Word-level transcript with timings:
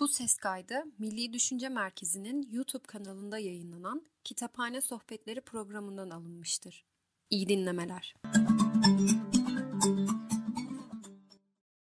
Bu 0.00 0.08
ses 0.08 0.36
kaydı 0.36 0.84
Milli 0.98 1.32
Düşünce 1.32 1.68
Merkezi'nin 1.68 2.48
YouTube 2.52 2.86
kanalında 2.86 3.38
yayınlanan 3.38 4.06
Kitaphane 4.24 4.80
Sohbetleri 4.80 5.40
programından 5.40 6.10
alınmıştır. 6.10 6.84
İyi 7.30 7.48
dinlemeler. 7.48 8.14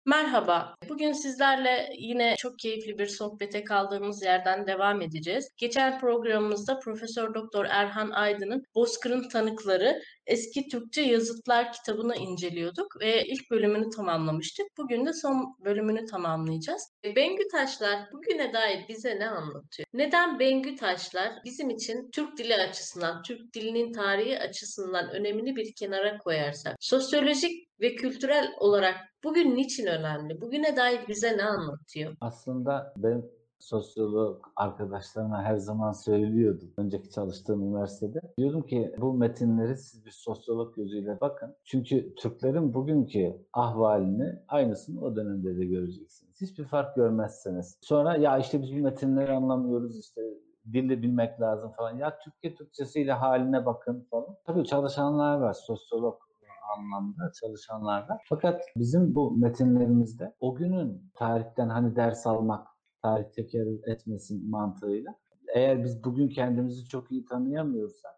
Merhaba. 0.06 0.76
Bugün 0.90 1.12
sizlerle 1.12 1.90
yine 1.98 2.36
çok 2.38 2.60
keyifli 2.60 3.00
bir 3.00 3.08
sohbete 3.08 3.64
kaldığımız 3.64 4.24
yerden 4.24 4.68
devam 4.68 5.02
edeceğiz. 5.02 5.50
Geçen 5.58 6.00
programımızda 6.00 6.80
Profesör 6.80 7.34
Doktor 7.34 7.66
Erhan 7.66 8.10
Aydın'ın 8.10 8.64
Bozkır'ın 8.76 9.30
Tanıkları 9.30 10.02
Eski 10.30 10.68
Türkçe 10.68 11.02
Yazıtlar 11.02 11.74
kitabını 11.74 12.16
inceliyorduk 12.16 13.02
ve 13.02 13.26
ilk 13.26 13.52
bölümünü 13.52 13.90
tamamlamıştık. 13.90 14.68
Bugün 14.78 15.06
de 15.06 15.14
son 15.14 15.56
bölümünü 15.66 16.06
tamamlayacağız. 16.06 16.92
Bengü 17.16 17.48
Taşlar 17.52 18.00
bugüne 18.14 18.54
dair 18.54 18.86
bize 18.90 19.20
ne 19.20 19.30
anlatıyor? 19.30 19.88
Neden 19.94 20.40
Bengü 20.40 20.76
Taşlar 20.76 21.34
bizim 21.46 21.70
için 21.70 22.10
Türk 22.12 22.38
dili 22.38 22.56
açısından, 22.56 23.22
Türk 23.22 23.54
dilinin 23.54 23.94
tarihi 23.94 24.40
açısından 24.40 25.10
önemini 25.10 25.56
bir 25.56 25.74
kenara 25.76 26.18
koyarsak, 26.18 26.76
sosyolojik 26.80 27.70
ve 27.82 27.96
kültürel 27.96 28.54
olarak 28.60 28.96
bugün 29.24 29.56
niçin 29.56 29.86
önemli? 29.86 30.42
Bugüne 30.42 30.76
dair 30.76 31.08
bize 31.08 31.38
ne 31.38 31.44
anlatıyor? 31.44 32.16
Aslında 32.22 32.94
ben 32.98 33.24
sosyolog 33.60 34.42
arkadaşlarıma 34.56 35.44
her 35.44 35.58
zaman 35.58 35.92
söylüyordum. 35.92 36.74
Önceki 36.78 37.10
çalıştığım 37.10 37.62
üniversitede. 37.62 38.20
Diyordum 38.38 38.62
ki 38.62 38.96
bu 38.98 39.14
metinleri 39.14 39.78
siz 39.78 40.06
bir 40.06 40.12
sosyolog 40.12 40.76
gözüyle 40.76 41.18
bakın. 41.22 41.56
Çünkü 41.66 42.16
Türklerin 42.16 42.74
bugünkü 42.74 43.38
ahvalini 43.54 44.40
aynısını 44.48 45.02
o 45.02 45.16
dönemde 45.16 45.58
de 45.58 45.66
göreceksiniz. 45.66 46.42
Hiçbir 46.42 46.66
fark 46.66 46.96
görmezseniz. 46.96 47.78
Sonra 47.82 48.16
ya 48.18 48.38
işte 48.38 48.62
biz 48.62 48.76
bu 48.76 48.84
metinleri 48.84 49.32
anlamıyoruz 49.32 50.00
işte 50.00 50.22
dili 50.74 51.02
bilmek 51.02 51.42
lazım 51.42 51.72
falan. 51.78 51.98
Ya 51.98 52.20
Türkiye 52.20 52.56
Türkçesiyle 52.56 53.12
haline 53.12 53.66
bakın 53.66 54.08
falan. 54.12 54.36
Tabii 54.46 54.66
çalışanlar 54.66 55.38
var, 55.38 55.54
sosyolog 55.54 56.20
anlamda 56.78 57.32
çalışanlar 57.42 58.10
var. 58.10 58.22
Fakat 58.30 58.62
bizim 58.78 59.16
bu 59.16 59.38
metinlerimizde 59.38 60.36
o 60.40 60.56
günün 60.56 61.12
tarihten 61.16 61.70
hani 61.70 61.96
ders 61.96 62.28
almak, 62.28 62.68
tarih 63.02 63.32
tekerrür 63.36 63.88
etmesin 63.88 64.50
mantığıyla 64.50 65.16
eğer 65.56 65.84
biz 65.84 66.04
bugün 66.04 66.30
kendimizi 66.30 66.86
çok 66.86 67.12
iyi 67.12 67.26
tanıyamıyorsak 67.26 68.12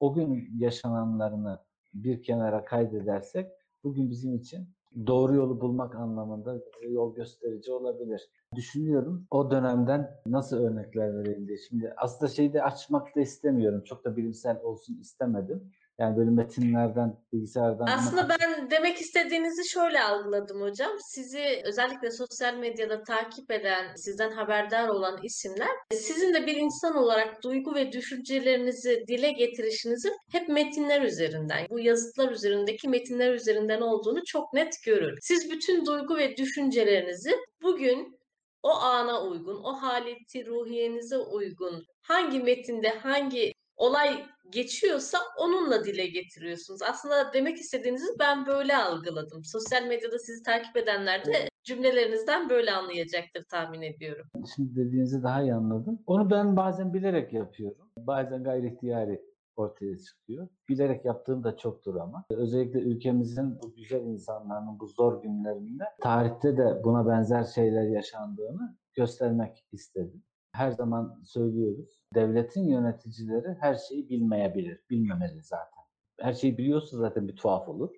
o 0.00 0.14
gün 0.14 0.48
yaşananlarını 0.58 1.58
bir 1.94 2.22
kenara 2.22 2.64
kaydedersek 2.64 3.46
bugün 3.84 4.10
bizim 4.10 4.34
için 4.34 4.68
doğru 5.06 5.34
yolu 5.34 5.60
bulmak 5.60 5.94
anlamında 5.94 6.60
yol 6.88 7.14
gösterici 7.14 7.72
olabilir. 7.72 8.30
Düşünüyorum 8.54 9.26
o 9.30 9.50
dönemden 9.50 10.10
nasıl 10.26 10.56
örnekler 10.56 11.18
verildi. 11.18 11.58
Şimdi 11.68 11.94
aslında 11.96 12.32
şeyi 12.32 12.52
de 12.52 12.62
açmak 12.62 13.16
da 13.16 13.20
istemiyorum. 13.20 13.82
Çok 13.84 14.04
da 14.04 14.16
bilimsel 14.16 14.60
olsun 14.62 14.98
istemedim. 15.00 15.72
Yani 15.98 16.16
böyle 16.16 16.30
metinlerden, 16.30 17.16
bilgisayardan... 17.32 17.86
Aslında 17.86 18.28
ben 18.28 18.70
demek 18.70 19.00
istediğinizi 19.00 19.68
şöyle 19.68 20.02
algıladım 20.02 20.60
hocam. 20.60 20.90
Sizi 20.98 21.62
özellikle 21.64 22.10
sosyal 22.10 22.54
medyada 22.54 23.02
takip 23.02 23.50
eden, 23.50 23.94
sizden 23.94 24.30
haberdar 24.30 24.88
olan 24.88 25.18
isimler, 25.22 25.68
sizin 25.92 26.34
de 26.34 26.46
bir 26.46 26.56
insan 26.56 26.96
olarak 26.96 27.42
duygu 27.42 27.74
ve 27.74 27.92
düşüncelerinizi 27.92 29.04
dile 29.08 29.32
getirişinizin 29.32 30.12
hep 30.32 30.48
metinler 30.48 31.02
üzerinden, 31.02 31.66
bu 31.70 31.80
yazıtlar 31.80 32.30
üzerindeki 32.30 32.88
metinler 32.88 33.32
üzerinden 33.32 33.80
olduğunu 33.80 34.24
çok 34.26 34.52
net 34.52 34.74
görür. 34.84 35.18
Siz 35.20 35.50
bütün 35.50 35.86
duygu 35.86 36.16
ve 36.16 36.36
düşüncelerinizi 36.36 37.36
bugün 37.62 38.18
o 38.62 38.70
ana 38.70 39.22
uygun, 39.22 39.64
o 39.64 39.72
haleti 39.82 40.46
ruhiyenize 40.46 41.16
uygun 41.16 41.84
hangi 42.02 42.40
metinde 42.40 42.88
hangi 42.88 43.52
olay 43.76 44.26
geçiyorsa 44.50 45.18
onunla 45.38 45.84
dile 45.84 46.06
getiriyorsunuz. 46.06 46.82
Aslında 46.82 47.32
demek 47.32 47.58
istediğinizi 47.58 48.18
ben 48.18 48.46
böyle 48.46 48.76
algıladım. 48.76 49.44
Sosyal 49.44 49.86
medyada 49.86 50.18
sizi 50.18 50.42
takip 50.42 50.76
edenler 50.76 51.24
de 51.24 51.48
cümlelerinizden 51.64 52.50
böyle 52.50 52.72
anlayacaktır 52.72 53.44
tahmin 53.44 53.82
ediyorum. 53.82 54.26
Şimdi 54.54 54.76
dediğinizi 54.76 55.22
daha 55.22 55.42
iyi 55.42 55.54
anladım. 55.54 55.98
Onu 56.06 56.30
ben 56.30 56.56
bazen 56.56 56.94
bilerek 56.94 57.32
yapıyorum. 57.32 57.90
Bazen 57.96 58.44
gayri 58.44 58.66
ihtiyari 58.66 59.22
ortaya 59.56 59.98
çıkıyor. 59.98 60.48
Bilerek 60.68 61.04
yaptığım 61.04 61.44
da 61.44 61.56
çoktur 61.56 61.96
ama. 61.96 62.24
Özellikle 62.30 62.78
ülkemizin 62.80 63.62
bu 63.62 63.74
güzel 63.74 64.00
insanların 64.00 64.80
bu 64.80 64.86
zor 64.86 65.22
günlerinde 65.22 65.84
tarihte 66.02 66.56
de 66.56 66.80
buna 66.84 67.08
benzer 67.08 67.44
şeyler 67.44 67.88
yaşandığını 67.88 68.76
göstermek 68.94 69.64
istedim 69.72 70.22
her 70.56 70.70
zaman 70.70 71.22
söylüyoruz. 71.24 72.02
Devletin 72.14 72.68
yöneticileri 72.68 73.56
her 73.60 73.74
şeyi 73.74 74.08
bilmeyebilir. 74.08 74.80
Bilmemeli 74.90 75.42
zaten. 75.42 75.82
Her 76.20 76.32
şeyi 76.32 76.58
biliyorsa 76.58 76.96
zaten 76.96 77.28
bir 77.28 77.36
tuhaf 77.36 77.68
olur. 77.68 77.90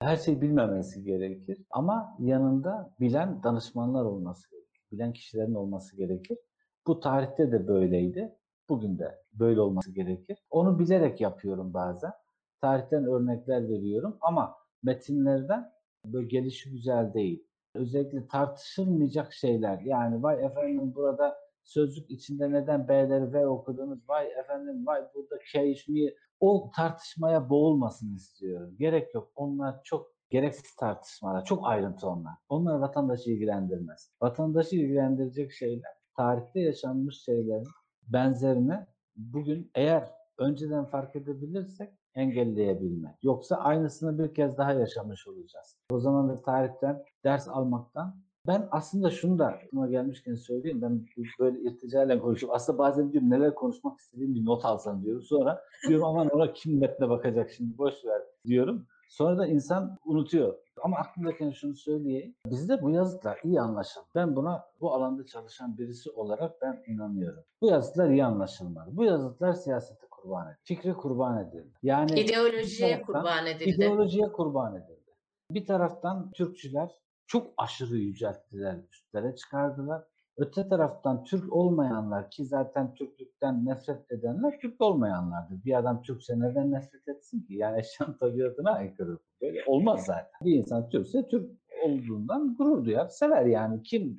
Her 0.00 0.16
şeyi 0.16 0.40
bilmemesi 0.40 1.04
gerekir. 1.04 1.58
Ama 1.70 2.16
yanında 2.18 2.94
bilen 3.00 3.42
danışmanlar 3.42 4.04
olması 4.04 4.50
gerekir. 4.50 4.82
Bilen 4.92 5.12
kişilerin 5.12 5.54
olması 5.54 5.96
gerekir. 5.96 6.38
Bu 6.86 7.00
tarihte 7.00 7.52
de 7.52 7.68
böyleydi. 7.68 8.36
Bugün 8.68 8.98
de 8.98 9.18
böyle 9.32 9.60
olması 9.60 9.92
gerekir. 9.92 10.38
Onu 10.50 10.78
bilerek 10.78 11.20
yapıyorum 11.20 11.74
bazen. 11.74 12.12
Tarihten 12.60 13.04
örnekler 13.04 13.68
veriyorum 13.68 14.16
ama 14.20 14.56
metinlerden 14.82 15.72
böyle 16.04 16.26
gelişi 16.26 16.70
güzel 16.70 17.14
değil. 17.14 17.46
Özellikle 17.74 18.26
tartışılmayacak 18.26 19.32
şeyler. 19.32 19.80
Yani 19.80 20.22
vay 20.22 20.44
efendim 20.44 20.94
burada 20.94 21.43
sözlük 21.64 22.10
içinde 22.10 22.52
neden 22.52 22.88
B'leri 22.88 23.32
V 23.32 23.46
okudunuz? 23.46 24.08
Vay 24.08 24.26
efendim 24.40 24.86
vay 24.86 25.02
burada 25.14 25.38
K 25.52 25.74
niye? 25.88 26.14
O 26.40 26.70
tartışmaya 26.76 27.50
boğulmasın 27.50 28.14
istiyorum. 28.14 28.76
Gerek 28.78 29.14
yok. 29.14 29.32
Onlar 29.34 29.82
çok 29.82 30.14
gereksiz 30.30 30.76
tartışmalar. 30.76 31.44
Çok 31.44 31.66
ayrıntı 31.66 32.08
onlar. 32.08 32.34
Onlar 32.48 32.78
vatandaşı 32.78 33.30
ilgilendirmez. 33.30 34.10
Vatandaşı 34.22 34.76
ilgilendirecek 34.76 35.52
şeyler 35.52 35.92
tarihte 36.16 36.60
yaşanmış 36.60 37.22
şeylerin 37.24 37.68
benzerine 38.08 38.86
bugün 39.16 39.70
eğer 39.74 40.10
önceden 40.38 40.84
fark 40.84 41.16
edebilirsek 41.16 41.90
engelleyebilmek. 42.14 43.14
Yoksa 43.22 43.56
aynısını 43.56 44.18
bir 44.18 44.34
kez 44.34 44.58
daha 44.58 44.72
yaşamış 44.72 45.26
olacağız. 45.28 45.76
O 45.90 46.00
zaman 46.00 46.28
da 46.28 46.42
tarihten 46.42 47.02
ders 47.24 47.48
almaktan 47.48 48.16
ben 48.46 48.68
aslında 48.70 49.10
şunu 49.10 49.38
da 49.38 49.46
aklıma 49.46 49.86
gelmişken 49.86 50.34
söyleyeyim. 50.34 50.82
Ben 50.82 51.06
böyle 51.38 51.60
irticayla 51.60 52.18
konuşuyorum. 52.18 52.56
Aslında 52.56 52.78
bazen 52.78 53.12
diyorum 53.12 53.30
neler 53.30 53.54
konuşmak 53.54 53.98
istediğim 53.98 54.34
bir 54.34 54.44
not 54.44 54.64
alsam 54.64 55.04
diyorum. 55.04 55.22
Sonra 55.22 55.62
diyorum 55.88 56.06
aman 56.06 56.28
ona 56.28 56.52
kim 56.52 56.78
metne 56.78 57.08
bakacak 57.08 57.50
şimdi 57.50 57.78
boş 57.78 58.04
ver 58.04 58.22
diyorum. 58.46 58.86
Sonra 59.08 59.38
da 59.38 59.46
insan 59.46 59.98
unutuyor. 60.04 60.54
Ama 60.82 60.96
aklımdayken 60.96 61.50
şunu 61.50 61.74
söyleyeyim. 61.74 62.34
Bizde 62.46 62.82
bu 62.82 62.90
yazıtlar 62.90 63.38
iyi 63.44 63.60
anlaşıldı. 63.60 64.06
Ben 64.14 64.36
buna 64.36 64.64
bu 64.80 64.94
alanda 64.94 65.26
çalışan 65.26 65.78
birisi 65.78 66.10
olarak 66.10 66.62
ben 66.62 66.82
inanıyorum. 66.86 67.44
Bu 67.60 67.70
yazıtlar 67.70 68.10
iyi 68.10 68.24
anlaşılmalı. 68.24 68.96
Bu 68.96 69.04
yazıtlar 69.04 69.52
siyasete 69.52 70.06
kurban 70.10 70.46
edildi. 70.46 70.58
Fikri 70.64 70.94
kurban 70.94 71.38
edildi. 71.38 71.72
Yani 71.82 72.20
ideolojiye 72.20 73.02
kurban 73.02 73.46
edildi. 73.46 73.70
İdeolojiye 73.70 74.32
kurban 74.32 74.76
edildi. 74.76 75.10
Bir 75.50 75.66
taraftan 75.66 76.30
Türkçüler 76.30 76.90
çok 77.26 77.54
aşırı 77.56 77.96
yücelttiler, 77.96 78.78
üstlere 78.92 79.36
çıkardılar. 79.36 80.04
Öte 80.36 80.68
taraftan 80.68 81.24
Türk 81.24 81.52
olmayanlar 81.52 82.30
ki 82.30 82.44
zaten 82.44 82.94
Türklükten 82.94 83.66
nefret 83.66 84.10
edenler 84.10 84.58
Türk 84.60 84.80
olmayanlardır. 84.80 85.64
Bir 85.64 85.78
adam 85.78 86.02
Türkse 86.02 86.40
neden 86.40 86.70
nefret 86.70 87.08
etsin 87.08 87.40
ki? 87.40 87.54
Yani 87.54 87.78
eşyan 87.78 88.18
tabiatına 88.18 88.70
aykırı. 88.70 89.18
Böyle 89.42 89.64
olmaz 89.66 90.04
zaten. 90.04 90.30
Bir 90.44 90.54
insan 90.54 90.88
Türkse 90.88 91.28
Türk 91.28 91.50
olduğundan 91.84 92.56
gurur 92.56 92.84
duyar, 92.84 93.08
sever 93.08 93.46
yani. 93.46 93.82
Kim 93.82 94.16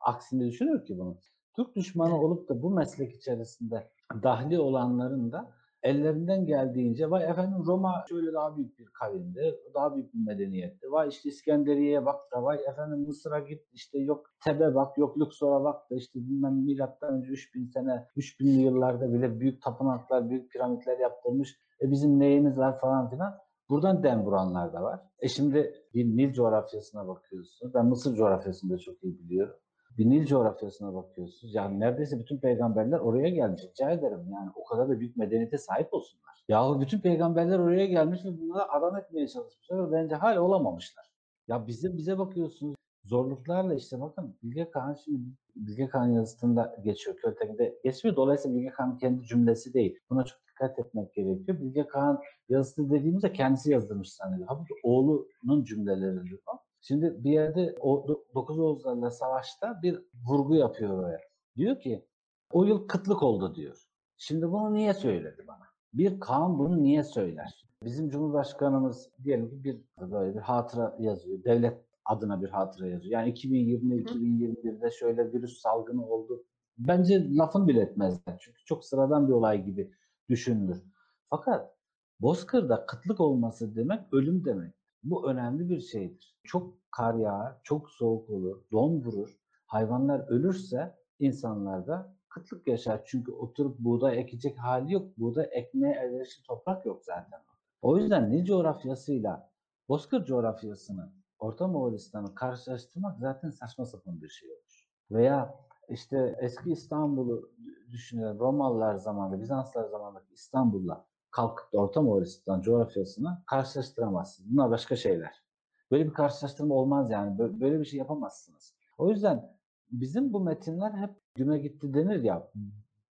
aksini 0.00 0.46
düşünür 0.46 0.84
ki 0.84 0.98
bunu? 0.98 1.18
Türk 1.56 1.76
düşmanı 1.76 2.20
olup 2.20 2.48
da 2.48 2.62
bu 2.62 2.70
meslek 2.70 3.14
içerisinde 3.14 3.90
dahli 4.22 4.58
olanların 4.58 5.32
da 5.32 5.52
ellerinden 5.86 6.46
geldiğince 6.46 7.10
vay 7.10 7.24
efendim 7.24 7.58
Roma 7.66 8.04
şöyle 8.08 8.32
daha 8.32 8.56
büyük 8.56 8.78
bir 8.78 8.86
kavimdi, 8.86 9.54
daha 9.74 9.94
büyük 9.94 10.14
bir 10.14 10.26
medeniyetti. 10.26 10.92
Vay 10.92 11.08
işte 11.08 11.28
İskenderiye'ye 11.28 12.06
bak 12.06 12.32
da 12.32 12.42
vay 12.42 12.58
efendim 12.68 12.98
Mısır'a 12.98 13.38
git 13.38 13.62
işte 13.72 13.98
yok 13.98 14.26
Tebe 14.44 14.74
bak 14.74 14.98
yok 14.98 15.18
Luxor'a 15.18 15.64
bak 15.64 15.90
da 15.90 15.94
işte 15.96 16.18
bilmem 16.18 16.54
milattan 16.54 17.14
önce 17.14 17.28
3000 17.32 17.66
sene 17.66 18.06
3000'li 18.16 18.60
yıllarda 18.62 19.12
bile 19.12 19.40
büyük 19.40 19.62
tapınaklar, 19.62 20.30
büyük 20.30 20.50
piramitler 20.50 20.98
yaptırmış. 20.98 21.60
E 21.80 21.90
bizim 21.90 22.18
neyimiz 22.18 22.58
var 22.58 22.80
falan 22.80 23.10
filan. 23.10 23.38
Buradan 23.68 24.02
dem 24.02 24.24
vuranlar 24.24 24.72
da 24.72 24.82
var. 24.82 25.00
E 25.18 25.28
şimdi 25.28 25.74
bir 25.94 26.04
Nil 26.16 26.32
coğrafyasına 26.32 27.08
bakıyorsunuz. 27.08 27.74
Ben 27.74 27.86
Mısır 27.86 28.14
coğrafyasını 28.14 28.72
da 28.72 28.78
çok 28.78 29.04
iyi 29.04 29.18
biliyorum 29.18 29.56
bir 29.98 30.10
Nil 30.10 30.26
coğrafyasına 30.26 30.94
bakıyorsunuz. 30.94 31.54
Yani 31.54 31.80
neredeyse 31.80 32.18
bütün 32.18 32.38
peygamberler 32.38 32.98
oraya 32.98 33.28
gelmiş. 33.28 33.62
Rica 33.62 33.90
ederim 33.90 34.28
yani 34.32 34.50
o 34.54 34.64
kadar 34.64 34.88
da 34.88 35.00
büyük 35.00 35.16
medeniyete 35.16 35.58
sahip 35.58 35.94
olsunlar. 35.94 36.44
Yahu 36.48 36.80
bütün 36.80 37.00
peygamberler 37.00 37.58
oraya 37.58 37.86
gelmiş 37.86 38.24
ve 38.24 38.40
bunları 38.40 38.72
adam 38.72 38.96
etmeye 38.96 39.28
çalışmışlar 39.28 39.88
ve 39.88 39.92
bence 39.92 40.14
hala 40.14 40.40
olamamışlar. 40.40 41.04
Ya 41.48 41.66
bize 41.66 41.96
bize 41.96 42.18
bakıyorsunuz 42.18 42.76
zorluklarla 43.04 43.74
işte 43.74 44.00
bakın 44.00 44.36
Bilge 44.42 44.70
Kağan 44.70 44.96
şimdi 45.04 45.20
Bilge 45.56 45.88
Kağan 45.88 46.08
yazısında 46.08 46.76
geçiyor. 46.84 47.16
Költepe'de 47.16 47.78
geçmiyor. 47.84 48.16
Dolayısıyla 48.16 48.56
Bilge 48.58 48.70
Kağan'ın 48.70 48.98
kendi 48.98 49.26
cümlesi 49.26 49.74
değil. 49.74 49.98
Buna 50.10 50.24
çok 50.24 50.38
dikkat 50.48 50.78
etmek 50.78 51.14
gerekiyor. 51.14 51.60
Bilge 51.60 51.86
Kağan 51.86 52.20
yazısı 52.48 52.90
dediğimizde 52.90 53.32
kendisi 53.32 53.70
yazdırmış 53.70 54.12
zannediyor. 54.12 54.48
Halbuki 54.48 54.74
oğlunun 54.82 55.64
cümleleridir 55.64 56.40
o. 56.46 56.58
Şimdi 56.88 57.24
bir 57.24 57.30
yerde 57.30 57.74
o 57.80 58.06
Do- 58.06 58.34
Dokuz 58.34 58.58
Oğuzlarla 58.58 59.10
savaşta 59.10 59.82
bir 59.82 60.00
vurgu 60.28 60.54
yapıyor 60.54 60.98
oraya. 60.98 61.20
Diyor 61.56 61.80
ki 61.80 62.06
o 62.52 62.64
yıl 62.64 62.88
kıtlık 62.88 63.22
oldu 63.22 63.54
diyor. 63.54 63.76
Şimdi 64.16 64.52
bunu 64.52 64.74
niye 64.74 64.94
söyledi 64.94 65.44
bana? 65.48 65.64
Bir 65.94 66.20
Kaan 66.20 66.58
bunu 66.58 66.82
niye 66.82 67.04
söyler? 67.04 67.66
Bizim 67.84 68.10
Cumhurbaşkanımız 68.10 69.10
diyelim 69.24 69.50
ki 69.50 69.64
bir 69.64 69.80
böyle 70.10 70.34
bir 70.34 70.40
hatıra 70.40 70.96
yazıyor. 70.98 71.44
Devlet 71.44 71.84
adına 72.04 72.42
bir 72.42 72.48
hatıra 72.48 72.86
yazıyor. 72.86 73.12
Yani 73.12 73.32
2020-2021'de 73.32 74.90
şöyle 74.90 75.32
virüs 75.32 75.60
salgını 75.60 76.06
oldu. 76.06 76.44
Bence 76.78 77.34
lafını 77.36 77.68
bile 77.68 77.80
etmezler. 77.80 78.38
Çünkü 78.40 78.64
çok 78.64 78.84
sıradan 78.84 79.28
bir 79.28 79.32
olay 79.32 79.64
gibi 79.64 79.92
düşünülür. 80.28 80.82
Fakat 81.30 81.76
Bozkır'da 82.20 82.86
kıtlık 82.86 83.20
olması 83.20 83.76
demek 83.76 84.00
ölüm 84.12 84.44
demek. 84.44 84.74
Bu 85.10 85.30
önemli 85.30 85.68
bir 85.68 85.80
şeydir. 85.80 86.36
Çok 86.44 86.74
kar 86.90 87.14
yağar, 87.14 87.60
çok 87.62 87.90
soğuk 87.90 88.30
olur, 88.30 88.62
don 88.72 89.00
vurur. 89.00 89.38
Hayvanlar 89.66 90.28
ölürse 90.28 90.94
insanlar 91.18 91.86
da 91.86 92.14
kıtlık 92.28 92.68
yaşar. 92.68 93.02
Çünkü 93.06 93.32
oturup 93.32 93.78
buğday 93.78 94.20
ekecek 94.20 94.58
hali 94.58 94.92
yok. 94.92 95.18
Buğday 95.18 95.48
ekmeye 95.52 95.94
elverişli 95.94 96.42
toprak 96.42 96.86
yok 96.86 97.04
zaten. 97.04 97.40
O 97.82 97.98
yüzden 97.98 98.30
Nil 98.30 98.44
coğrafyasıyla 98.44 99.50
Bozkır 99.88 100.24
coğrafyasını, 100.24 101.12
Orta 101.38 101.68
Moğolistan'ı 101.68 102.34
karşılaştırmak 102.34 103.18
zaten 103.18 103.50
saçma 103.50 103.84
sapan 103.84 104.22
bir 104.22 104.28
şey 104.28 104.50
olur. 104.50 104.88
Veya 105.10 105.54
işte 105.88 106.36
eski 106.40 106.72
İstanbul'u 106.72 107.50
düşünelim. 107.90 108.38
Romalılar 108.38 108.94
zamanında, 108.96 109.40
Bizanslar 109.40 109.84
zamanında 109.84 110.22
İstanbul'la 110.32 111.06
kalkıp 111.36 111.72
da 111.72 111.78
Orta 111.78 112.02
Moğolistan 112.02 112.60
coğrafyasını 112.60 113.38
karşılaştıramazsınız. 113.46 114.52
Bunlar 114.52 114.70
başka 114.70 114.96
şeyler. 114.96 115.42
Böyle 115.90 116.06
bir 116.06 116.12
karşılaştırma 116.12 116.74
olmaz 116.74 117.10
yani. 117.10 117.38
Bö- 117.38 117.60
Böyle 117.60 117.80
bir 117.80 117.84
şey 117.84 117.98
yapamazsınız. 117.98 118.74
O 118.98 119.10
yüzden 119.10 119.52
bizim 119.90 120.32
bu 120.32 120.40
metinler 120.40 120.92
hep 120.92 121.10
güme 121.34 121.58
gitti 121.58 121.94
denir 121.94 122.22
ya. 122.22 122.48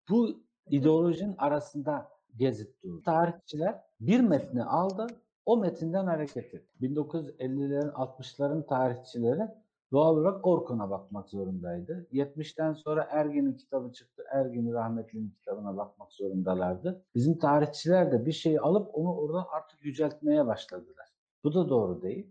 Bu 0.09 0.29
ideolojinin 0.69 1.35
arasında 1.37 2.09
gezip 2.37 2.83
durur. 2.83 3.03
Tarihçiler 3.03 3.81
bir 3.99 4.19
metni 4.19 4.63
aldı, 4.63 5.07
o 5.45 5.57
metinden 5.57 6.05
hareket 6.05 6.53
etti. 6.53 6.67
1950'lerin 6.81 7.91
60'ların 7.91 8.67
tarihçileri 8.67 9.47
doğal 9.93 10.17
olarak 10.17 10.47
Orkun'a 10.47 10.89
bakmak 10.89 11.29
zorundaydı. 11.29 12.07
70'ten 12.11 12.73
sonra 12.73 13.07
Ergin'in 13.11 13.53
kitabı 13.53 13.93
çıktı. 13.93 14.23
Ergin'in 14.31 14.73
rahmetlinin 14.73 15.29
kitabına 15.29 15.77
bakmak 15.77 16.13
zorundalardı. 16.13 17.05
Bizim 17.15 17.37
tarihçiler 17.37 18.11
de 18.11 18.25
bir 18.25 18.31
şeyi 18.31 18.59
alıp 18.59 18.89
onu 18.93 19.15
oradan 19.15 19.45
artık 19.51 19.85
yüceltmeye 19.85 20.47
başladılar. 20.47 21.07
Bu 21.43 21.53
da 21.53 21.69
doğru 21.69 22.01
değil. 22.01 22.27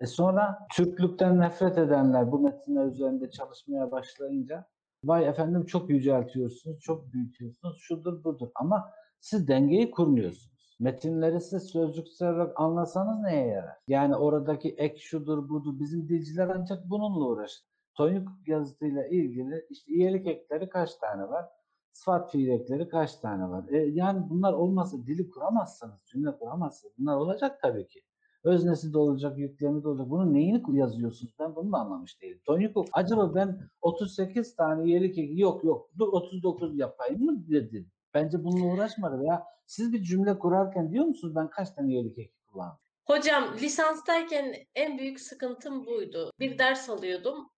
E 0.00 0.06
sonra 0.06 0.58
Türklükten 0.76 1.40
nefret 1.40 1.78
edenler 1.78 2.32
bu 2.32 2.38
metinler 2.38 2.86
üzerinde 2.86 3.30
çalışmaya 3.30 3.90
başlayınca 3.90 4.66
vay 5.04 5.28
efendim 5.28 5.66
çok 5.66 5.90
yüceltiyorsunuz, 5.90 6.80
çok 6.80 7.12
büyütüyorsunuz, 7.12 7.78
şudur 7.80 8.24
budur. 8.24 8.48
Ama 8.54 8.90
siz 9.20 9.48
dengeyi 9.48 9.90
kurmuyorsunuz. 9.90 10.55
Metinleri 10.78 11.40
siz 11.40 11.62
sözcüksel 11.62 12.28
olarak 12.28 12.60
anlasanız 12.60 13.22
neye 13.22 13.46
yarar? 13.46 13.76
Yani 13.88 14.16
oradaki 14.16 14.74
ek 14.78 14.98
şudur 14.98 15.48
budur. 15.48 15.80
Bizim 15.80 16.08
dilciler 16.08 16.48
ancak 16.48 16.90
bununla 16.90 17.24
uğraşır. 17.24 17.64
Tonyuk 17.94 18.28
yazısıyla 18.46 19.06
ilgili 19.06 19.66
işte 19.70 19.92
iyilik 19.92 20.26
ekleri 20.26 20.68
kaç 20.68 20.94
tane 20.96 21.28
var? 21.28 21.44
Sıfat 21.92 22.32
fiil 22.32 22.48
ekleri 22.48 22.88
kaç 22.88 23.16
tane 23.16 23.50
var? 23.50 23.64
E, 23.68 23.76
yani 23.76 24.30
bunlar 24.30 24.52
olmasa 24.52 24.96
dili 25.06 25.30
kuramazsınız, 25.30 26.04
cümle 26.06 26.38
kuramazsınız. 26.38 26.94
Bunlar 26.98 27.16
olacak 27.16 27.58
tabii 27.62 27.86
ki. 27.88 28.00
Öznesi 28.44 28.92
de 28.92 28.98
olacak, 28.98 29.38
yüklemi 29.38 29.82
de 29.82 29.88
olacak. 29.88 30.10
Bunun 30.10 30.34
neyini 30.34 30.78
yazıyorsunuz? 30.78 31.34
Ben 31.38 31.56
bunu 31.56 31.72
da 31.72 31.76
anlamış 31.76 32.22
değilim. 32.22 32.40
Tonyuk 32.44 32.76
acaba 32.92 33.34
ben 33.34 33.60
38 33.82 34.56
tane 34.56 34.84
iyilik 34.84 35.18
eki 35.18 35.40
yok 35.40 35.64
yok 35.64 35.90
dur 35.98 36.08
39 36.08 36.78
yapayım 36.78 37.24
mı 37.24 37.48
dedi. 37.48 37.86
Bence 38.14 38.44
bununla 38.44 38.74
uğraşmadı 38.74 39.20
veya 39.20 39.55
siz 39.66 39.92
bir 39.92 40.02
cümle 40.02 40.38
kurarken 40.38 40.92
diyor 40.92 41.04
musunuz 41.04 41.34
ben 41.36 41.50
kaç 41.50 41.70
tane 41.70 41.92
iyilik 41.92 42.18
eki 42.18 42.32
kullandım? 42.46 42.78
Hocam 43.04 43.56
lisanstayken 43.60 44.54
en 44.74 44.98
büyük 44.98 45.20
sıkıntım 45.20 45.86
buydu. 45.86 46.30
Bir 46.40 46.58
ders 46.58 46.90
alıyordum. 46.90 47.50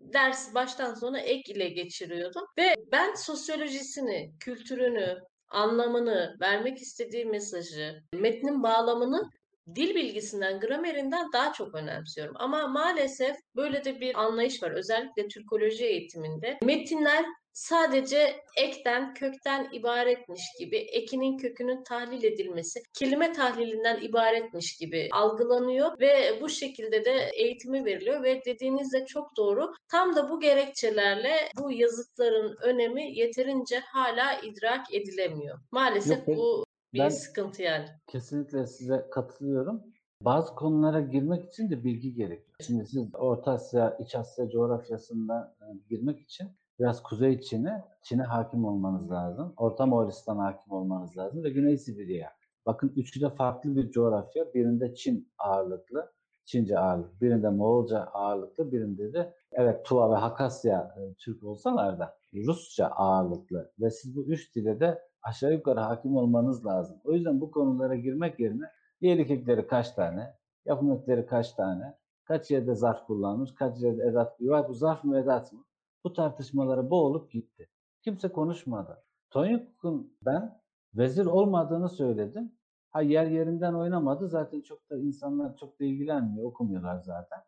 Ders 0.00 0.54
baştan 0.54 0.94
sona 0.94 1.18
ek 1.20 1.52
ile 1.52 1.68
geçiriyordum. 1.68 2.42
Ve 2.58 2.74
ben 2.92 3.14
sosyolojisini, 3.14 4.32
kültürünü, 4.40 5.18
anlamını, 5.48 6.36
vermek 6.40 6.78
istediği 6.78 7.24
mesajı, 7.24 8.02
metnin 8.14 8.62
bağlamını 8.62 9.30
dil 9.74 9.94
bilgisinden, 9.94 10.60
gramerinden 10.60 11.32
daha 11.32 11.52
çok 11.52 11.74
önemsiyorum. 11.74 12.34
Ama 12.38 12.68
maalesef 12.68 13.36
böyle 13.56 13.84
de 13.84 14.00
bir 14.00 14.20
anlayış 14.20 14.62
var. 14.62 14.70
Özellikle 14.70 15.28
Türkoloji 15.28 15.84
eğitiminde. 15.84 16.58
Metinler 16.62 17.24
sadece 17.52 18.36
ekten, 18.56 19.14
kökten 19.14 19.68
ibaretmiş 19.72 20.42
gibi, 20.58 20.76
ekinin 20.76 21.38
kökünün 21.38 21.84
tahlil 21.84 22.24
edilmesi, 22.24 22.80
kelime 22.94 23.32
tahlilinden 23.32 24.00
ibaretmiş 24.02 24.76
gibi 24.76 25.08
algılanıyor 25.12 26.00
ve 26.00 26.38
bu 26.40 26.48
şekilde 26.48 27.04
de 27.04 27.30
eğitimi 27.34 27.84
veriliyor 27.84 28.22
ve 28.22 28.44
dediğiniz 28.44 28.92
de 28.92 29.06
çok 29.06 29.36
doğru. 29.36 29.72
Tam 29.88 30.16
da 30.16 30.30
bu 30.30 30.40
gerekçelerle 30.40 31.34
bu 31.58 31.72
yazıtların 31.72 32.56
önemi 32.62 33.18
yeterince 33.18 33.78
hala 33.78 34.40
idrak 34.40 34.94
edilemiyor. 34.94 35.58
Maalesef 35.70 36.28
Yok, 36.28 36.36
bu 36.36 36.64
bir 36.92 36.98
ben- 36.98 37.08
sıkıntı 37.08 37.62
yani. 37.62 37.86
Kesinlikle 38.06 38.66
size 38.66 39.06
katılıyorum. 39.10 39.82
Bazı 40.20 40.54
konulara 40.54 41.00
girmek 41.00 41.44
için 41.44 41.70
de 41.70 41.84
bilgi 41.84 42.14
gerekiyor. 42.14 42.56
Şimdi 42.66 42.86
siz 42.86 43.04
Orta 43.14 43.52
Asya, 43.52 43.96
İç 44.00 44.14
Asya 44.14 44.48
coğrafyasında 44.50 45.56
e, 45.60 45.66
girmek 45.88 46.20
için 46.20 46.48
biraz 46.82 47.02
Kuzey 47.02 47.40
Çin'e, 47.40 47.84
Çin'e 48.02 48.22
hakim 48.22 48.64
olmanız 48.64 49.10
lazım. 49.10 49.54
Orta 49.56 49.86
Moğolistan'a 49.86 50.44
hakim 50.44 50.72
olmanız 50.72 51.16
lazım 51.16 51.44
ve 51.44 51.50
Güney 51.50 51.78
Sibirya. 51.78 52.30
Bakın 52.66 52.92
üçü 52.96 53.20
de 53.20 53.30
farklı 53.30 53.76
bir 53.76 53.90
coğrafya. 53.90 54.54
Birinde 54.54 54.94
Çin 54.94 55.32
ağırlıklı, 55.38 56.12
Çince 56.44 56.78
ağırlıklı. 56.78 57.20
Birinde 57.20 57.48
Moğolca 57.48 58.00
ağırlıklı, 58.00 58.72
birinde 58.72 59.12
de 59.12 59.34
evet 59.52 59.84
Tuva 59.84 60.10
ve 60.10 60.14
Hakasya 60.14 60.94
e, 60.98 61.14
Türk 61.14 61.44
olsalar 61.44 61.98
da 61.98 62.16
Rusça 62.34 62.86
ağırlıklı. 62.86 63.72
Ve 63.80 63.90
siz 63.90 64.16
bu 64.16 64.24
üç 64.24 64.56
dile 64.56 64.80
de 64.80 65.02
aşağı 65.22 65.52
yukarı 65.52 65.80
hakim 65.80 66.16
olmanız 66.16 66.66
lazım. 66.66 66.96
O 67.04 67.12
yüzden 67.12 67.40
bu 67.40 67.50
konulara 67.50 67.94
girmek 67.94 68.40
yerine 68.40 68.64
iyilik 69.00 69.30
ekleri 69.30 69.66
kaç 69.66 69.90
tane, 69.90 70.34
yapım 70.64 70.92
ekleri 70.92 71.26
kaç 71.26 71.52
tane, 71.52 71.94
kaç 72.24 72.50
yerde 72.50 72.74
zarf 72.74 73.06
kullanmış, 73.06 73.54
kaç 73.54 73.80
yerde 73.80 74.02
edat 74.02 74.40
var, 74.40 74.68
bu 74.68 74.74
zarf 74.74 75.04
mı 75.04 75.18
edat 75.18 75.52
mı? 75.52 75.64
Bu 76.04 76.12
tartışmalara 76.12 76.90
boğulup 76.90 77.32
gitti. 77.32 77.68
Kimse 78.02 78.28
konuşmadı. 78.28 79.04
Tonyuk'un 79.30 80.16
ben 80.22 80.60
vezir 80.94 81.26
olmadığını 81.26 81.88
söyledim. 81.88 82.52
Ha 82.90 83.02
yer 83.02 83.26
yerinden 83.26 83.74
oynamadı. 83.74 84.28
Zaten 84.28 84.60
çok 84.60 84.90
da 84.90 84.98
insanlar 84.98 85.56
çok 85.56 85.80
da 85.80 85.84
ilgilenmiyor, 85.84 86.46
okumuyorlar 86.46 86.98
zaten. 86.98 87.38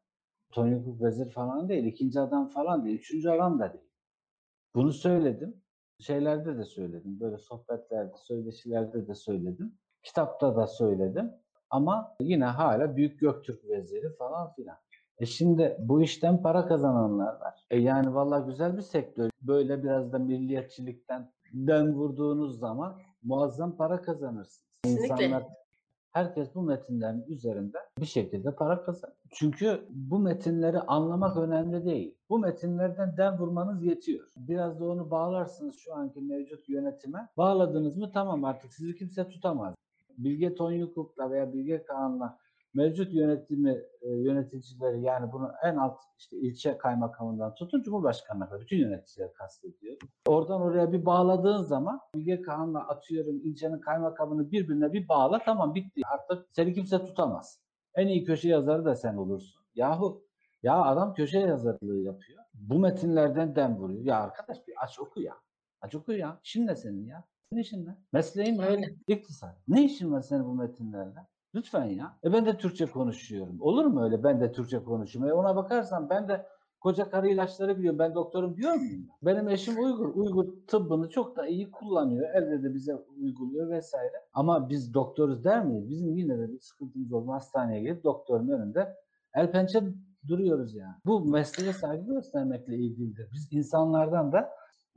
Tonyuk 0.52 1.02
vezir 1.02 1.30
falan 1.30 1.68
değil, 1.68 1.84
ikinci 1.84 2.20
adam 2.20 2.48
falan 2.48 2.84
değil, 2.84 2.98
üçüncü 2.98 3.28
adam 3.28 3.58
da 3.58 3.72
değil. 3.72 3.90
Bunu 4.74 4.92
söyledim. 4.92 5.62
Şeylerde 5.98 6.58
de 6.58 6.64
söyledim. 6.64 7.20
Böyle 7.20 7.38
sohbetlerde, 7.38 8.16
söyleşilerde 8.16 9.08
de 9.08 9.14
söyledim. 9.14 9.78
Kitapta 10.02 10.56
da 10.56 10.66
söyledim. 10.66 11.32
Ama 11.70 12.16
yine 12.20 12.44
hala 12.44 12.96
Büyük 12.96 13.20
Göktürk 13.20 13.64
veziri 13.64 14.16
falan 14.16 14.52
filan. 14.52 14.76
E 15.18 15.26
şimdi 15.26 15.76
bu 15.80 16.02
işten 16.02 16.42
para 16.42 16.66
kazananlar 16.66 17.40
var. 17.40 17.66
E 17.70 17.78
yani 17.78 18.14
vallahi 18.14 18.46
güzel 18.46 18.76
bir 18.76 18.82
sektör. 18.82 19.30
Böyle 19.42 19.82
biraz 19.82 20.12
da 20.12 20.18
milliyetçilikten 20.18 21.32
den 21.52 21.94
vurduğunuz 21.94 22.58
zaman 22.58 23.00
muazzam 23.22 23.76
para 23.76 24.02
kazanırsınız. 24.02 24.64
Kesinlikle. 24.84 25.24
İnsanlar 25.24 25.44
herkes 26.12 26.54
bu 26.54 26.62
metinlerin 26.62 27.24
üzerinde 27.28 27.78
bir 27.98 28.06
şekilde 28.06 28.54
para 28.54 28.84
kazanır. 28.84 29.14
Çünkü 29.30 29.80
bu 29.90 30.18
metinleri 30.18 30.80
anlamak 30.80 31.36
önemli 31.36 31.84
değil. 31.84 32.18
Bu 32.30 32.38
metinlerden 32.38 33.16
den 33.16 33.38
vurmanız 33.38 33.84
yetiyor. 33.84 34.28
Biraz 34.36 34.80
da 34.80 34.84
onu 34.84 35.10
bağlarsınız 35.10 35.76
şu 35.76 35.94
anki 35.94 36.20
mevcut 36.20 36.68
yönetime. 36.68 37.28
Bağladınız 37.36 37.96
mı 37.96 38.10
tamam 38.12 38.44
artık 38.44 38.72
sizi 38.72 38.96
kimse 38.96 39.28
tutamaz. 39.28 39.74
Bilge 40.18 40.54
Tonyukuk'la 40.54 41.30
veya 41.30 41.52
Bilge 41.52 41.84
Kağan'la 41.84 42.38
mevcut 42.74 43.14
yönetimi 43.14 43.82
e, 44.02 44.10
yöneticileri 44.10 45.00
yani 45.02 45.32
bunu 45.32 45.52
en 45.62 45.76
alt 45.76 45.98
işte 46.18 46.36
ilçe 46.36 46.78
kaymakamından 46.78 47.54
tutun 47.54 47.82
Cumhurbaşkanı'na 47.82 48.48
kadar 48.48 48.60
bütün 48.60 48.76
yöneticileri 48.76 49.32
kastediyor. 49.32 49.96
Oradan 50.26 50.60
oraya 50.60 50.92
bir 50.92 51.06
bağladığın 51.06 51.62
zaman 51.62 52.00
Bilge 52.14 52.42
Kağan'la 52.42 52.88
atıyorum 52.88 53.40
ilçenin 53.44 53.80
kaymakamını 53.80 54.50
birbirine 54.50 54.92
bir 54.92 55.08
bağla 55.08 55.38
tamam 55.44 55.74
bitti. 55.74 56.00
Artık 56.04 56.46
seni 56.52 56.74
kimse 56.74 56.98
tutamaz. 56.98 57.60
En 57.94 58.06
iyi 58.06 58.24
köşe 58.24 58.48
yazarı 58.48 58.84
da 58.84 58.94
sen 58.94 59.16
olursun. 59.16 59.62
Yahu 59.74 60.24
Ya 60.62 60.82
adam 60.82 61.14
köşe 61.14 61.38
yazarlığı 61.38 62.00
yapıyor. 62.00 62.44
Bu 62.54 62.78
metinlerden 62.78 63.56
dem 63.56 63.76
vuruyor. 63.76 64.04
Ya 64.04 64.20
arkadaş 64.20 64.68
bir 64.68 64.74
aç 64.84 65.00
oku 65.00 65.20
ya. 65.20 65.34
Aç 65.80 65.94
oku 65.94 66.12
ya. 66.12 66.40
İşin 66.44 66.66
ne 66.66 66.76
senin 66.76 67.06
ya? 67.06 67.24
Ne 67.52 67.60
işin 67.60 67.86
ne? 67.86 67.96
Mesleğin 68.12 68.58
ne? 68.58 68.96
İktisat. 69.08 69.56
Ne 69.68 69.84
işin 69.84 70.12
var 70.12 70.20
senin 70.20 70.44
bu 70.44 70.54
metinlerle? 70.54 71.26
Lütfen 71.54 71.84
ya. 71.84 72.16
E 72.24 72.32
ben 72.32 72.46
de 72.46 72.56
Türkçe 72.56 72.86
konuşuyorum. 72.86 73.56
Olur 73.60 73.84
mu 73.84 74.04
öyle? 74.04 74.24
Ben 74.24 74.40
de 74.40 74.52
Türkçe 74.52 74.78
konuşuyorum. 74.84 75.30
E 75.30 75.34
ona 75.34 75.56
bakarsan 75.56 76.10
ben 76.10 76.28
de 76.28 76.46
koca 76.80 77.10
karı 77.10 77.28
ilaçları 77.28 77.78
biliyorum. 77.78 77.98
Ben 77.98 78.14
doktorum 78.14 78.56
diyor 78.56 78.74
muyum? 78.74 79.06
Benim 79.22 79.48
eşim 79.48 79.84
Uygur. 79.84 80.14
Uygur 80.14 80.46
tıbbını 80.66 81.08
çok 81.08 81.36
da 81.36 81.46
iyi 81.46 81.70
kullanıyor. 81.70 82.34
Elde 82.34 82.62
de 82.62 82.74
bize 82.74 82.94
uyguluyor 82.94 83.70
vesaire. 83.70 84.12
Ama 84.32 84.68
biz 84.68 84.94
doktoruz 84.94 85.44
der 85.44 85.64
miyiz? 85.64 85.90
Bizim 85.90 86.16
yine 86.16 86.38
de 86.38 86.52
bir 86.52 86.60
sıkıntımız 86.60 87.12
oldu. 87.12 87.32
Hastaneye 87.32 87.82
gelip 87.82 88.04
doktorun 88.04 88.48
önünde 88.48 88.94
el 89.34 89.52
pençe 89.52 89.80
duruyoruz 90.28 90.74
yani. 90.74 90.94
Bu 91.06 91.24
mesleğe 91.24 91.72
saygı 91.72 92.06
göstermekle 92.14 92.76
ilgilidir. 92.76 93.28
Biz 93.32 93.52
insanlardan 93.52 94.32
da 94.32 94.50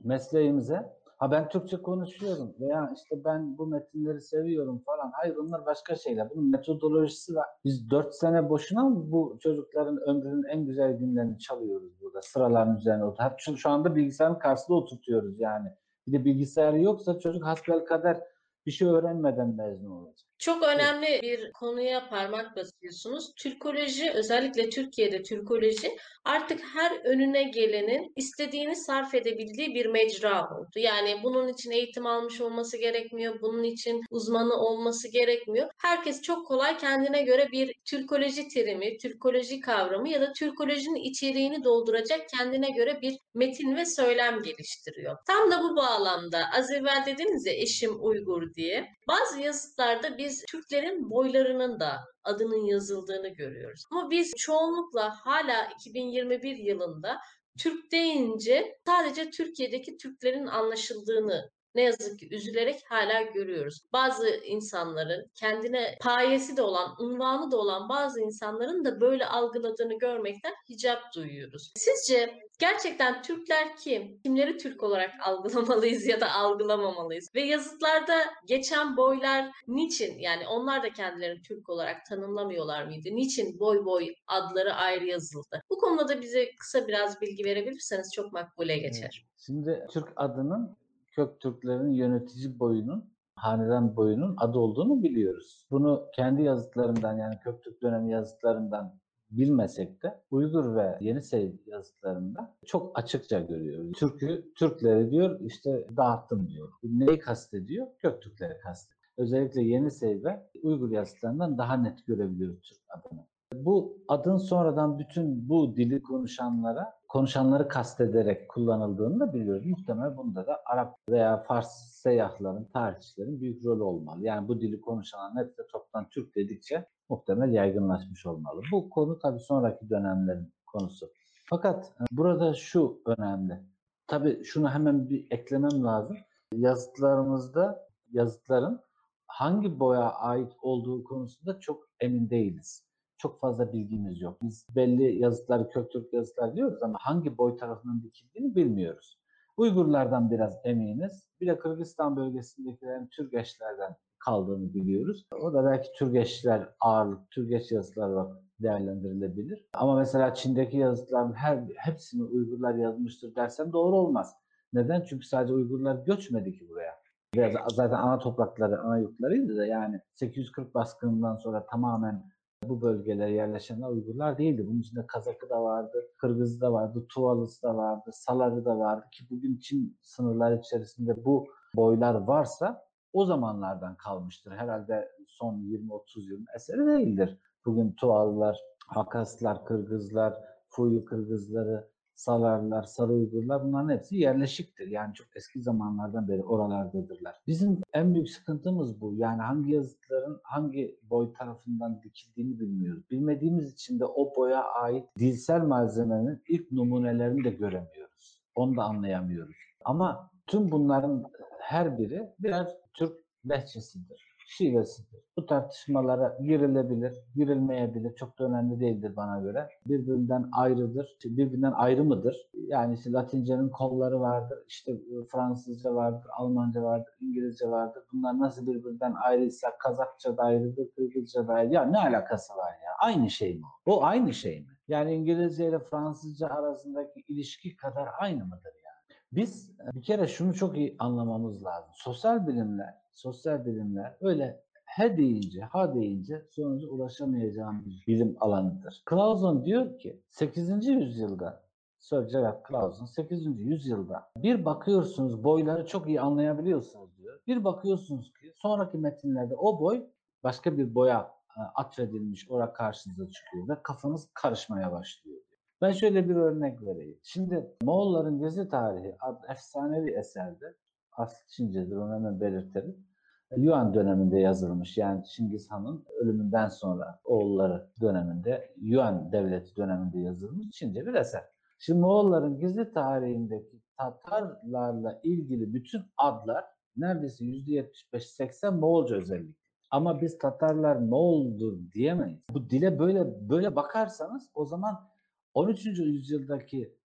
mesleğimize 0.03 0.93
ha 1.17 1.31
ben 1.31 1.49
Türkçe 1.49 1.77
konuşuyorum 1.77 2.55
veya 2.59 2.93
işte 2.95 3.23
ben 3.25 3.57
bu 3.57 3.67
metinleri 3.67 4.21
seviyorum 4.21 4.83
falan. 4.85 5.11
Hayır 5.13 5.35
onlar 5.35 5.65
başka 5.65 5.95
şeyler. 5.95 6.29
Bunun 6.29 6.51
metodolojisi 6.51 7.35
var. 7.35 7.47
Biz 7.65 7.89
dört 7.89 8.15
sene 8.15 8.49
boşuna 8.49 8.83
mı 8.83 9.11
bu 9.11 9.37
çocukların 9.39 9.97
ömrünün 9.97 10.43
en 10.43 10.65
güzel 10.65 10.93
günlerini 10.97 11.39
çalıyoruz 11.39 12.01
burada 12.01 12.21
sıraların 12.21 12.77
üzerine 12.77 13.05
otur. 13.05 13.23
Hep 13.23 13.39
şu, 13.39 13.69
anda 13.69 13.95
bilgisayarın 13.95 14.39
karşısında 14.39 14.77
oturtuyoruz 14.77 15.39
yani. 15.39 15.69
Bir 16.07 16.13
de 16.13 16.25
bilgisayarı 16.25 16.81
yoksa 16.81 17.19
çocuk 17.19 17.45
hasbelkader 17.45 18.23
bir 18.65 18.71
şey 18.71 18.87
öğrenmeden 18.87 19.55
mezun 19.55 19.91
olacak. 19.91 20.26
Çok 20.39 20.63
önemli 20.63 21.19
bir 21.21 21.51
konuya 21.51 22.09
parmak 22.09 22.55
basıyorsunuz. 22.55 23.33
Türkoloji, 23.35 24.11
özellikle 24.11 24.69
Türkiye'de 24.69 25.23
Türkoloji 25.23 25.97
artık 26.25 26.59
her 26.73 27.05
önüne 27.05 27.43
gelenin 27.43 28.13
istediğini 28.15 28.75
sarf 28.75 29.15
edebildiği 29.15 29.75
bir 29.75 29.85
mecra 29.85 30.41
oldu. 30.41 30.71
Yani 30.75 31.19
bunun 31.23 31.47
için 31.47 31.71
eğitim 31.71 32.05
almış 32.05 32.41
olması 32.41 32.77
gerekmiyor, 32.77 33.41
bunun 33.41 33.63
için 33.63 34.01
uzmanı 34.09 34.53
olması 34.53 35.11
gerekmiyor. 35.11 35.69
Herkes 35.77 36.21
çok 36.21 36.47
kolay 36.47 36.77
kendine 36.77 37.21
göre 37.21 37.47
bir 37.51 37.75
Türkoloji 37.85 38.47
terimi, 38.47 38.97
Türkoloji 38.97 39.59
kavramı 39.59 40.09
ya 40.09 40.21
da 40.21 40.33
Türkolojinin 40.33 41.09
içeriğini 41.11 41.63
dolduracak 41.63 42.29
kendine 42.37 42.69
göre 42.69 42.99
bir 43.01 43.17
metin 43.33 43.75
ve 43.75 43.85
söylem 43.85 44.43
geliştiriyor. 44.43 45.17
Tam 45.27 45.51
da 45.51 45.63
bu 45.63 45.75
bağlamda 45.75 46.39
az 46.57 46.71
evvel 46.71 47.03
dediniz 47.05 47.45
ya 47.45 47.53
eşim 47.53 48.05
Uygur 48.05 48.53
diye. 48.53 48.87
Bazı 49.07 49.39
yazıtlarda 49.41 50.17
biz 50.27 50.45
Türklerin 50.45 51.09
boylarının 51.09 51.79
da 51.79 51.99
adının 52.23 52.65
yazıldığını 52.65 53.27
görüyoruz. 53.27 53.83
Ama 53.91 54.09
biz 54.11 54.33
çoğunlukla 54.37 55.15
hala 55.23 55.69
2021 55.79 56.55
yılında 56.57 57.17
Türk 57.59 57.91
deyince 57.91 58.77
sadece 58.85 59.29
Türkiye'deki 59.29 59.97
Türklerin 59.97 60.45
anlaşıldığını 60.45 61.51
ne 61.77 61.83
yazık 61.83 62.19
ki 62.19 62.27
üzülerek 62.31 62.79
hala 62.89 63.21
görüyoruz. 63.21 63.81
Bazı 63.93 64.29
insanların 64.29 65.31
kendine 65.35 65.97
payesi 66.01 66.57
de 66.57 66.61
olan, 66.61 66.95
unvanı 66.99 67.51
da 67.51 67.57
olan 67.57 67.89
bazı 67.89 68.21
insanların 68.21 68.85
da 68.85 69.01
böyle 69.01 69.25
algıladığını 69.25 69.97
görmekten 69.97 70.53
hicap 70.69 70.99
duyuyoruz. 71.15 71.71
Sizce 71.75 72.39
gerçekten 72.59 73.21
Türkler 73.21 73.75
kim? 73.77 74.19
Kimleri 74.23 74.57
Türk 74.57 74.83
olarak 74.83 75.11
algılamalıyız 75.25 76.05
ya 76.07 76.21
da 76.21 76.31
algılamamalıyız? 76.31 77.29
Ve 77.35 77.41
yazıtlarda 77.41 78.15
geçen 78.45 78.97
boylar 78.97 79.51
niçin 79.67 80.19
yani 80.19 80.47
onlar 80.47 80.83
da 80.83 80.93
kendilerini 80.93 81.41
Türk 81.41 81.69
olarak 81.69 82.05
tanımlamıyorlar 82.05 82.85
mıydı? 82.85 83.09
Niçin 83.11 83.59
boy 83.59 83.85
boy 83.85 84.13
adları 84.27 84.73
ayrı 84.73 85.05
yazıldı? 85.05 85.61
Bu 85.69 85.77
konuda 85.77 86.07
da 86.07 86.21
bize 86.21 86.55
kısa 86.55 86.87
biraz 86.87 87.21
bilgi 87.21 87.43
verebilirseniz 87.45 88.13
çok 88.15 88.33
makbule 88.33 88.77
geçer. 88.77 89.25
Şimdi 89.37 89.87
Türk 89.91 90.07
adının 90.15 90.77
Köktürklerin 91.17 91.91
yönetici 91.91 92.59
boyunun, 92.59 93.13
hanedan 93.35 93.95
boyunun 93.95 94.35
adı 94.37 94.57
olduğunu 94.57 95.03
biliyoruz. 95.03 95.67
Bunu 95.71 96.07
kendi 96.15 96.43
yazıtlarından 96.43 97.17
yani 97.17 97.39
Köktürk 97.39 97.81
dönemi 97.81 98.11
yazıtlarından 98.11 98.99
bilmesek 99.31 100.03
de 100.03 100.21
Uygur 100.31 100.75
ve 100.75 100.97
Yenisey 101.01 101.61
yazıtlarında 101.65 102.55
çok 102.65 102.99
açıkça 102.99 103.39
görüyoruz. 103.39 103.91
Türk'ü, 103.99 104.53
Türkleri 104.55 105.11
diyor 105.11 105.39
işte 105.39 105.87
dağıttım 105.97 106.47
diyor. 106.49 106.69
Neyi 106.83 107.19
kastediyor? 107.19 107.87
Köktürkleri 107.99 108.57
kastediyor. 108.57 109.11
Özellikle 109.17 109.61
Yenisey 109.61 110.23
ve 110.23 110.49
Uygur 110.63 110.91
yazıtlarından 110.91 111.57
daha 111.57 111.77
net 111.77 112.05
görebiliyoruz 112.05 112.61
Türk 112.61 112.79
adını. 112.89 113.25
Bu 113.53 113.97
adın 114.07 114.37
sonradan 114.37 114.99
bütün 114.99 115.49
bu 115.49 115.75
dili 115.75 116.01
konuşanlara, 116.01 116.96
konuşanları 117.07 117.67
kastederek 117.67 118.49
kullanıldığını 118.49 119.19
da 119.19 119.33
biliyoruz. 119.33 119.65
Muhtemelen 119.65 120.17
bunda 120.17 120.47
da 120.47 120.61
Arap 120.65 120.97
veya 121.09 121.43
Fars 121.43 121.91
seyyahların, 121.91 122.65
tarihçilerin 122.65 123.41
büyük 123.41 123.65
rolü 123.65 123.83
olmalı. 123.83 124.23
Yani 124.23 124.47
bu 124.47 124.61
dili 124.61 124.81
konuşanların 124.81 125.45
hepsi 125.45 125.67
toptan 125.71 126.09
Türk 126.09 126.35
dedikçe 126.35 126.87
muhtemel 127.09 127.53
yaygınlaşmış 127.53 128.25
olmalı. 128.25 128.61
Bu 128.71 128.89
konu 128.89 129.19
tabii 129.19 129.39
sonraki 129.39 129.89
dönemlerin 129.89 130.53
konusu. 130.65 131.11
Fakat 131.45 131.85
e, 131.85 132.03
burada 132.11 132.53
şu 132.53 133.01
önemli. 133.05 133.59
Tabii 134.07 134.43
şunu 134.43 134.69
hemen 134.69 135.09
bir 135.09 135.27
eklemem 135.31 135.83
lazım. 135.83 136.17
Yazıtlarımızda 136.53 137.87
yazıtların 138.11 138.79
hangi 139.27 139.79
boya 139.79 140.11
ait 140.11 140.53
olduğu 140.61 141.03
konusunda 141.03 141.59
çok 141.59 141.83
emin 141.99 142.29
değiliz 142.29 142.86
çok 143.17 143.39
fazla 143.39 143.73
bilgimiz 143.73 144.21
yok. 144.21 144.37
Biz 144.41 144.67
belli 144.75 145.19
yazıtları, 145.19 145.69
Köktürk 145.69 146.13
yazıtlar 146.13 146.55
diyoruz 146.55 146.83
ama 146.83 146.97
hangi 147.01 147.37
boy 147.37 147.57
tarafından 147.57 148.03
dikildiğini 148.03 148.55
bilmiyoruz. 148.55 149.19
Uygurlardan 149.57 150.31
biraz 150.31 150.57
eminiz. 150.63 151.27
Bir 151.41 151.47
de 151.47 151.59
Kırgızistan 151.59 152.15
bölgesindekilerin 152.15 153.07
Türgeçlerden 153.07 153.95
kaldığını 154.19 154.73
biliyoruz. 154.73 155.25
O 155.41 155.53
da 155.53 155.65
belki 155.65 155.89
Türgeçler 155.95 156.69
ağırlık, 156.79 157.31
Türgeç 157.31 157.71
yazıtlar 157.71 158.09
olarak 158.09 158.37
değerlendirilebilir. 158.59 159.65
Ama 159.73 159.95
mesela 159.95 160.33
Çin'deki 160.33 160.77
yazıtların 160.77 161.33
her 161.33 161.63
hepsini 161.75 162.23
Uygurlar 162.23 162.75
yazmıştır 162.75 163.35
dersem 163.35 163.73
doğru 163.73 163.95
olmaz. 163.95 164.35
Neden? 164.73 165.05
Çünkü 165.09 165.27
sadece 165.27 165.53
Uygurlar 165.53 165.95
göçmedi 166.05 166.53
ki 166.53 166.69
buraya. 166.69 166.99
Biraz 167.33 167.53
zaten 167.75 167.97
ana 167.97 168.19
toprakları, 168.19 168.79
ana 168.79 168.97
yurtlarıydı 168.97 169.57
da 169.57 169.65
yani 169.65 170.01
840 170.15 170.75
baskınından 170.75 171.35
sonra 171.35 171.65
tamamen 171.65 172.23
bu 172.69 172.81
bölgelere 172.81 173.31
yerleşenler 173.31 173.87
Uygurlar 173.87 174.37
değildi. 174.37 174.67
Bunun 174.67 174.79
içinde 174.79 175.07
Kazakı 175.07 175.49
da 175.49 175.63
vardı, 175.63 176.11
Kırgızı 176.17 176.61
da 176.61 176.73
vardı, 176.73 177.05
Tuvalısı 177.09 177.63
da 177.63 177.77
vardı, 177.77 178.09
Saları 178.13 178.65
da 178.65 178.79
vardı 178.79 179.05
ki 179.11 179.25
bugün 179.29 179.57
Çin 179.57 179.97
sınırları 180.01 180.55
içerisinde 180.55 181.25
bu 181.25 181.47
boylar 181.75 182.15
varsa 182.15 182.87
o 183.13 183.25
zamanlardan 183.25 183.95
kalmıştır. 183.95 184.51
Herhalde 184.51 185.11
son 185.27 185.55
20-30 185.55 186.21
yılın 186.21 186.45
eseri 186.55 186.87
değildir. 186.87 187.39
Bugün 187.65 187.91
Tuvalılar, 187.91 188.59
Hakaslar, 188.87 189.65
Kırgızlar, 189.65 190.33
Fuyu 190.69 191.05
Kırgızları, 191.05 191.87
Salarlar, 192.17 192.83
Sarı 192.83 193.13
Uygurlar 193.13 193.63
bunların 193.63 193.89
hepsi 193.89 194.15
yerleşiktir. 194.15 194.87
Yani 194.87 195.13
çok 195.13 195.27
eski 195.35 195.61
zamanlardan 195.61 196.27
beri 196.27 196.43
oralardadırlar. 196.43 197.35
Bizim 197.47 197.81
en 197.93 198.13
büyük 198.13 198.29
sıkıntımız 198.29 199.01
bu. 199.01 199.13
Yani 199.15 199.41
hangi 199.41 199.71
yazıtların 199.71 200.39
hangi 200.43 200.99
boy 201.03 201.33
tarafından 201.33 202.01
dikildiğini 202.03 202.59
bilmiyoruz. 202.59 203.03
Bilmediğimiz 203.11 203.73
için 203.73 203.99
de 203.99 204.05
o 204.05 204.35
boya 204.35 204.63
ait 204.63 205.05
dilsel 205.19 205.61
malzemenin 205.61 206.43
ilk 206.47 206.71
numunelerini 206.71 207.43
de 207.43 207.49
göremiyoruz. 207.49 208.43
Onu 208.55 208.77
da 208.77 208.83
anlayamıyoruz. 208.83 209.55
Ama 209.85 210.31
tüm 210.47 210.71
bunların 210.71 211.23
her 211.59 211.97
biri 211.97 212.29
birer 212.39 212.67
Türk 212.93 213.13
lehçesidir 213.49 214.36
şivesidir. 214.47 215.23
Bu 215.37 215.45
tartışmalara 215.45 216.37
girilebilir, 216.41 217.17
girilmeyebilir. 217.35 218.15
Çok 218.15 218.39
da 218.39 218.43
önemli 218.43 218.79
değildir 218.79 219.15
bana 219.15 219.39
göre. 219.39 219.69
Birbirinden 219.85 220.49
ayrıdır, 220.51 221.17
birbirinden 221.25 221.71
ayrı 221.71 222.03
mıdır? 222.03 222.49
Yani 222.53 222.93
işte 222.93 223.11
Latince'nin 223.11 223.69
kolları 223.69 224.19
vardır, 224.19 224.59
işte 224.67 224.91
Fransızca 225.31 225.95
vardır, 225.95 226.27
Almanca 226.37 226.83
vardır, 226.83 227.13
İngilizce 227.21 227.69
vardır. 227.69 228.03
Bunlar 228.13 228.39
nasıl 228.39 228.67
birbirinden 228.67 229.13
ayrıysa 229.23 229.77
Kazakça 229.77 230.37
da 230.37 230.43
ayrıdır, 230.43 230.87
Kırgızca 230.95 231.47
da 231.47 231.53
ayrı. 231.53 231.73
Ya 231.73 231.85
ne 231.85 231.97
alakası 231.97 232.53
var 232.53 232.71
ya? 232.71 232.91
Aynı 232.99 233.29
şey 233.29 233.55
mi? 233.55 233.65
O 233.85 234.03
aynı 234.03 234.33
şey 234.33 234.61
mi? 234.61 234.77
Yani 234.87 235.13
İngilizce 235.13 235.69
ile 235.69 235.79
Fransızca 235.79 236.47
arasındaki 236.47 237.23
ilişki 237.27 237.75
kadar 237.75 238.09
aynı 238.19 238.45
mıdır 238.45 238.73
yani? 238.85 239.19
Biz 239.31 239.77
bir 239.93 240.01
kere 240.01 240.27
şunu 240.27 240.53
çok 240.53 240.77
iyi 240.77 240.95
anlamamız 240.99 241.65
lazım. 241.65 241.91
Sosyal 241.95 242.47
bilimler 242.47 243.06
sosyal 243.17 243.65
bilimler 243.65 244.17
öyle 244.21 244.63
he 244.85 245.17
deyince, 245.17 245.61
ha 245.61 245.95
deyince 245.95 246.45
sonuca 246.51 246.87
ulaşamayacağım 246.87 247.85
bir 247.85 248.03
bilim 248.07 248.37
alanıdır. 248.39 249.03
Clausen 249.09 249.65
diyor 249.65 249.97
ki 249.97 250.21
8. 250.29 250.87
yüzyılda 250.87 251.63
Sir 251.99 252.21
Gerard 252.21 252.67
Clausen 252.69 253.05
8. 253.05 253.45
yüzyılda 253.59 254.29
bir 254.37 254.65
bakıyorsunuz 254.65 255.43
boyları 255.43 255.85
çok 255.85 256.07
iyi 256.07 256.21
anlayabiliyorsunuz 256.21 257.17
diyor. 257.17 257.39
Bir 257.47 257.63
bakıyorsunuz 257.63 258.33
ki 258.33 258.53
sonraki 258.55 258.97
metinlerde 258.97 259.55
o 259.55 259.79
boy 259.79 260.05
başka 260.43 260.77
bir 260.77 260.95
boya 260.95 261.31
atfedilmiş 261.75 262.49
olarak 262.49 262.75
karşınıza 262.75 263.29
çıkıyor 263.29 263.67
ve 263.69 263.81
kafanız 263.83 264.29
karışmaya 264.33 264.91
başlıyor. 264.91 265.41
Ben 265.81 265.91
şöyle 265.91 266.29
bir 266.29 266.35
örnek 266.35 266.81
vereyim. 266.81 267.19
Şimdi 267.23 267.75
Moğolların 267.83 268.39
Gezi 268.39 268.69
Tarihi 268.69 269.15
adlı 269.19 269.47
efsanevi 269.51 270.11
eserde 270.11 270.75
aslı 271.17 271.47
Çincedir 271.47 271.95
onu 271.95 272.13
hemen 272.13 272.41
belirtelim. 272.41 273.07
Yuan 273.55 273.93
döneminde 273.93 274.39
yazılmış. 274.39 274.97
Yani 274.97 275.23
Çingiz 275.25 275.71
Han'ın 275.71 276.05
ölümünden 276.19 276.67
sonra 276.67 277.19
oğulları 277.23 277.89
döneminde, 278.01 278.73
Yuan 278.77 279.31
devleti 279.31 279.75
döneminde 279.75 280.19
yazılmış 280.19 280.69
Çince 280.69 281.05
bir 281.05 281.13
eser. 281.13 281.43
Şimdi 281.79 281.99
Moğolların 281.99 282.59
gizli 282.59 282.93
tarihindeki 282.93 283.81
Tatarlarla 283.97 285.19
ilgili 285.23 285.73
bütün 285.73 286.01
adlar 286.17 286.65
neredeyse 286.97 287.45
%75-80 287.45 288.79
Moğolca 288.79 289.15
özellik. 289.15 289.57
Ama 289.89 290.21
biz 290.21 290.37
Tatarlar 290.37 290.95
Moğoldur 290.95 291.91
diyemeyiz. 291.93 292.39
Bu 292.53 292.69
dile 292.69 292.99
böyle 292.99 293.49
böyle 293.49 293.75
bakarsanız 293.75 294.49
o 294.53 294.65
zaman 294.65 295.09
13. 295.53 295.85
yüzyıldaki 295.85 296.97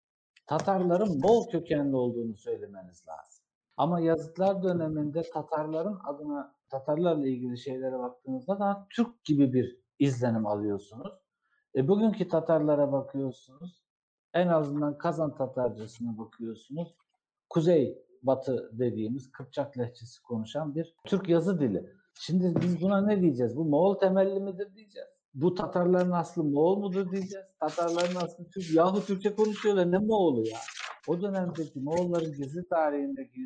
Tatarların 0.47 1.19
Moğol 1.19 1.49
kökenli 1.49 1.95
olduğunu 1.95 2.35
söylemeniz 2.35 3.07
lazım. 3.07 3.40
Ama 3.77 3.99
yazıtlar 3.99 4.63
döneminde 4.63 5.21
Tatarların 5.33 5.99
adına 6.03 6.55
Tatarlarla 6.69 7.27
ilgili 7.27 7.57
şeylere 7.57 7.99
baktığınızda 7.99 8.59
daha 8.59 8.87
Türk 8.89 9.23
gibi 9.23 9.53
bir 9.53 9.81
izlenim 9.99 10.47
alıyorsunuz. 10.47 11.13
E, 11.75 11.87
bugünkü 11.87 12.27
Tatarlara 12.27 12.91
bakıyorsunuz. 12.91 13.83
En 14.33 14.47
azından 14.47 14.97
Kazan 14.97 15.35
Tatarcasına 15.35 16.17
bakıyorsunuz. 16.17 16.95
Kuzey 17.49 18.05
Batı 18.23 18.69
dediğimiz 18.73 19.31
Kıpçak 19.31 19.77
lehçesi 19.77 20.21
konuşan 20.21 20.75
bir 20.75 20.95
Türk 21.05 21.29
yazı 21.29 21.59
dili. 21.59 21.89
Şimdi 22.19 22.61
biz 22.61 22.81
buna 22.81 23.01
ne 23.01 23.21
diyeceğiz? 23.21 23.55
Bu 23.57 23.65
Moğol 23.65 23.95
temelli 23.95 24.39
midir 24.39 24.75
diyeceğiz. 24.75 25.09
Bu 25.33 25.55
Tatarların 25.55 26.11
aslı 26.11 26.43
Moğol 26.43 26.77
mudur 26.77 27.11
diyeceğiz. 27.11 27.45
Tatarların 27.59 28.15
aslı 28.15 28.49
Türk. 28.49 28.73
Yahu 28.73 29.05
Türkçe 29.05 29.35
konuşuyorlar 29.35 29.91
ne 29.91 29.97
Moğol'u 29.97 30.47
ya? 30.47 30.57
O 31.07 31.21
dönemdeki 31.21 31.79
Moğolların 31.79 32.33
gizli 32.33 32.67
tarihindeki 32.67 33.39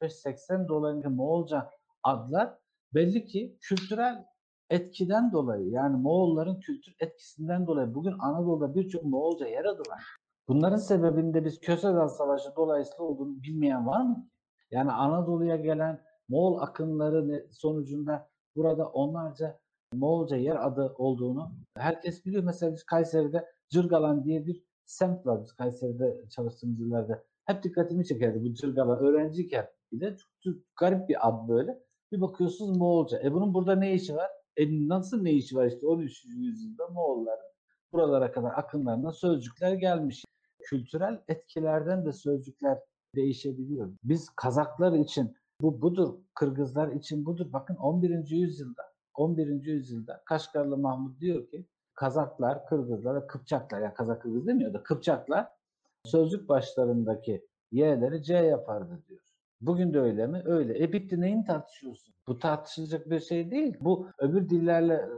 %75-80 0.00 0.68
dolayında 0.68 1.10
Moğolca 1.10 1.70
adlar 2.02 2.58
belli 2.94 3.24
ki 3.24 3.56
kültürel 3.60 4.24
etkiden 4.70 5.32
dolayı 5.32 5.68
yani 5.68 5.96
Moğolların 5.96 6.60
kültür 6.60 6.96
etkisinden 7.00 7.66
dolayı 7.66 7.94
bugün 7.94 8.14
Anadolu'da 8.18 8.74
birçok 8.74 9.04
Moğolca 9.04 9.46
yer 9.46 9.64
adı 9.64 9.82
var. 9.90 10.16
Bunların 10.48 10.76
sebebinde 10.76 11.44
biz 11.44 11.60
Kösedan 11.60 12.06
Savaşı 12.06 12.56
dolayısıyla 12.56 13.04
olduğunu 13.04 13.42
bilmeyen 13.42 13.86
var 13.86 14.02
mı? 14.02 14.28
Yani 14.70 14.92
Anadolu'ya 14.92 15.56
gelen 15.56 16.00
Moğol 16.28 16.58
akınları 16.58 17.46
sonucunda 17.50 18.28
burada 18.56 18.86
onlarca 18.88 19.58
Moğolca 19.94 20.36
yer 20.36 20.66
adı 20.66 20.94
olduğunu 20.98 21.52
herkes 21.76 22.26
biliyor. 22.26 22.44
Mesela 22.44 22.72
biz 22.72 22.84
Kayseri'de 22.84 23.46
Cırgalan 23.68 24.24
diye 24.24 24.46
bir 24.46 24.64
semt 24.86 25.26
var. 25.26 25.42
Biz 25.42 25.52
Kayseri'de 25.52 26.24
çalıştığımız 26.30 26.80
yıllarda 26.80 27.24
hep 27.44 27.62
dikkatimi 27.62 28.06
çekerdi 28.06 28.44
bu 28.44 28.54
Cırgalan 28.54 28.98
öğrenciyken. 28.98 29.68
Bir 29.92 30.00
de 30.00 30.16
çok, 30.16 30.30
çok 30.42 30.54
garip 30.76 31.08
bir 31.08 31.28
ad 31.28 31.48
böyle. 31.48 31.82
Bir 32.12 32.20
bakıyorsunuz 32.20 32.76
Moğolca. 32.76 33.20
E 33.22 33.32
bunun 33.32 33.54
burada 33.54 33.76
ne 33.76 33.94
işi 33.94 34.16
var? 34.16 34.30
E 34.56 34.88
nasıl 34.88 35.22
ne 35.22 35.32
işi 35.32 35.56
var 35.56 35.66
işte 35.66 35.86
13. 35.86 36.24
yüzyılda 36.24 36.88
Moğolların 36.88 37.54
buralara 37.92 38.32
kadar 38.32 38.52
akınlarına 38.56 39.12
sözcükler 39.12 39.72
gelmiş. 39.72 40.24
Kültürel 40.62 41.20
etkilerden 41.28 42.06
de 42.06 42.12
sözcükler 42.12 42.78
değişebiliyor. 43.14 43.92
Biz 44.04 44.30
Kazaklar 44.36 44.92
için 44.92 45.36
bu 45.60 45.82
budur, 45.82 46.14
Kırgızlar 46.34 46.92
için 46.92 47.26
budur. 47.26 47.52
Bakın 47.52 47.76
11. 47.76 48.30
yüzyılda 48.30 48.82
11. 49.14 49.66
yüzyılda 49.66 50.22
Kaşgarlı 50.24 50.76
Mahmut 50.76 51.20
diyor 51.20 51.48
ki 51.48 51.66
Kazaklar, 51.94 52.66
Kırgızlar 52.66 53.14
ve 53.22 53.26
Kıpçaklar 53.26 53.80
ya 53.80 53.94
Kazak 53.94 54.22
Kırgız 54.22 54.46
demiyor 54.46 54.74
da 54.74 54.82
Kıpçaklar 54.82 55.48
sözcük 56.04 56.48
başlarındaki 56.48 57.46
y'leri 57.72 58.22
c 58.22 58.34
yapardı 58.34 59.02
diyor. 59.08 59.20
Bugün 59.60 59.94
de 59.94 60.00
öyle 60.00 60.26
mi? 60.26 60.42
Öyle. 60.44 60.84
E 60.84 60.92
bitti 60.92 61.20
neyin 61.20 61.42
tartışıyorsun? 61.42 62.14
Bu 62.28 62.38
tartışılacak 62.38 63.10
bir 63.10 63.20
şey 63.20 63.50
değil. 63.50 63.76
Bu 63.80 64.08
öbür 64.18 64.48
dillerle 64.48 65.08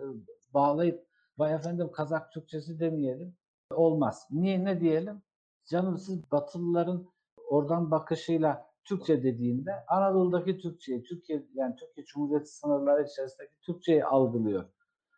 bağlayıp 0.54 1.06
vay 1.38 1.54
efendim 1.54 1.90
Kazak 1.92 2.32
Türkçesi 2.32 2.80
demeyelim. 2.80 3.36
Olmaz. 3.70 4.26
Niye 4.30 4.64
ne 4.64 4.80
diyelim? 4.80 5.22
Canım 5.66 5.98
siz 5.98 6.32
Batılıların 6.32 7.06
oradan 7.48 7.90
bakışıyla 7.90 8.66
Türkçe 8.84 9.22
dediğinde 9.22 9.84
Anadolu'daki 9.88 10.58
Türkçeyi, 10.58 11.02
Türkiye 11.02 11.46
yani 11.54 11.76
Türkiye 11.76 12.06
Cumhuriyeti 12.06 12.50
sınırları 12.50 13.02
içerisindeki 13.02 13.52
Türkçeyi 13.62 14.04
algılıyor. 14.04 14.64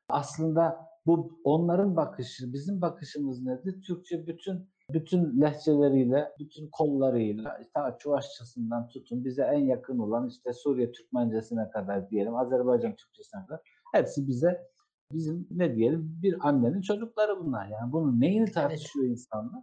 Aslında 0.08 0.88
bu 1.08 1.40
onların 1.44 1.96
bakışı, 1.96 2.52
bizim 2.52 2.80
bakışımız 2.80 3.42
nedir? 3.42 3.82
Türkçe 3.82 4.26
bütün 4.26 4.68
bütün 4.92 5.40
lehçeleriyle, 5.40 6.32
bütün 6.38 6.68
kollarıyla, 6.72 7.60
ta 7.74 7.98
Çuvaşçasından 7.98 8.88
tutun 8.88 9.24
bize 9.24 9.42
en 9.42 9.58
yakın 9.58 9.98
olan 9.98 10.28
işte 10.28 10.52
Suriye 10.52 10.92
Türkmencesine 10.92 11.70
kadar 11.70 12.10
diyelim, 12.10 12.36
Azerbaycan 12.36 12.94
Türkçesine 12.94 13.46
kadar 13.46 13.60
hepsi 13.92 14.28
bize 14.28 14.68
bizim 15.12 15.46
ne 15.50 15.76
diyelim 15.76 16.18
bir 16.22 16.48
annenin 16.48 16.80
çocukları 16.80 17.40
bunlar. 17.40 17.68
Yani 17.68 17.92
bunun 17.92 18.20
neyini 18.20 18.52
tartışıyor 18.52 19.06
evet. 19.06 19.18
insanlar? 19.18 19.62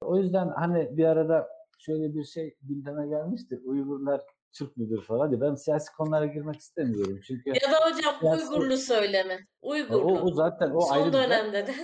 O 0.00 0.18
yüzden 0.18 0.48
hani 0.48 0.96
bir 0.96 1.04
arada 1.04 1.48
şöyle 1.78 2.14
bir 2.14 2.24
şey 2.24 2.56
gündeme 2.62 3.06
gelmişti. 3.06 3.60
Uygurlar 3.64 4.20
Türk 4.52 4.76
müdür 4.76 5.02
falan 5.02 5.30
diye. 5.30 5.40
Ben 5.40 5.54
siyasi 5.54 5.92
konulara 5.92 6.26
girmek 6.26 6.56
istemiyorum. 6.56 7.20
Çünkü 7.26 7.50
ya 7.50 7.72
da 7.72 7.76
hocam 7.84 8.14
siyasi... 8.20 8.48
Uygurlu 8.48 8.76
söyleme. 8.76 9.38
Uygurlu. 9.62 10.02
O, 10.02 10.20
o 10.20 10.32
zaten 10.32 10.70
o 10.70 10.80
Son 10.80 10.94
ayrı 10.94 11.12
dönemde 11.12 11.66
de. 11.66 11.74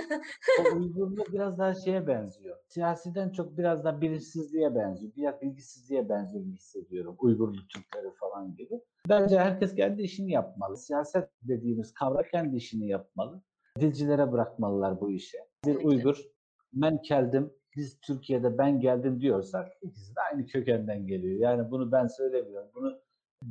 o 0.60 0.76
Uygurlu 0.76 1.24
biraz 1.32 1.58
daha 1.58 1.74
şeye 1.74 2.06
benziyor. 2.06 2.56
Siyasiden 2.68 3.30
çok 3.30 3.58
biraz 3.58 3.84
daha 3.84 4.00
bilinçsizliğe 4.00 4.74
benziyor. 4.74 5.12
Biraz 5.16 5.40
bilgisizliğe 5.40 6.08
benziyor 6.08 6.44
hissediyorum. 6.44 7.16
Uygurlu 7.18 7.68
Türkleri 7.68 8.14
falan 8.20 8.56
gibi. 8.56 8.80
Bence 9.08 9.38
herkes 9.38 9.74
kendi 9.74 10.02
işini 10.02 10.32
yapmalı. 10.32 10.76
Siyaset 10.76 11.28
dediğimiz 11.42 11.94
kavram 11.94 12.24
kendi 12.32 12.56
işini 12.56 12.88
yapmalı. 12.88 13.42
Dilcilere 13.80 14.32
bırakmalılar 14.32 15.00
bu 15.00 15.10
işe. 15.10 15.38
Bir 15.66 15.84
Uygur, 15.84 16.24
ben 16.72 17.02
keldim, 17.02 17.52
biz 17.76 18.00
Türkiye'de 18.00 18.58
ben 18.58 18.80
geldim 18.80 19.20
diyorsak 19.20 19.72
ikisi 19.82 20.16
de 20.16 20.20
aynı 20.32 20.46
kökenden 20.46 21.06
geliyor. 21.06 21.40
Yani 21.40 21.70
bunu 21.70 21.92
ben 21.92 22.06
söylemiyorum. 22.06 22.68
Bunu 22.74 23.00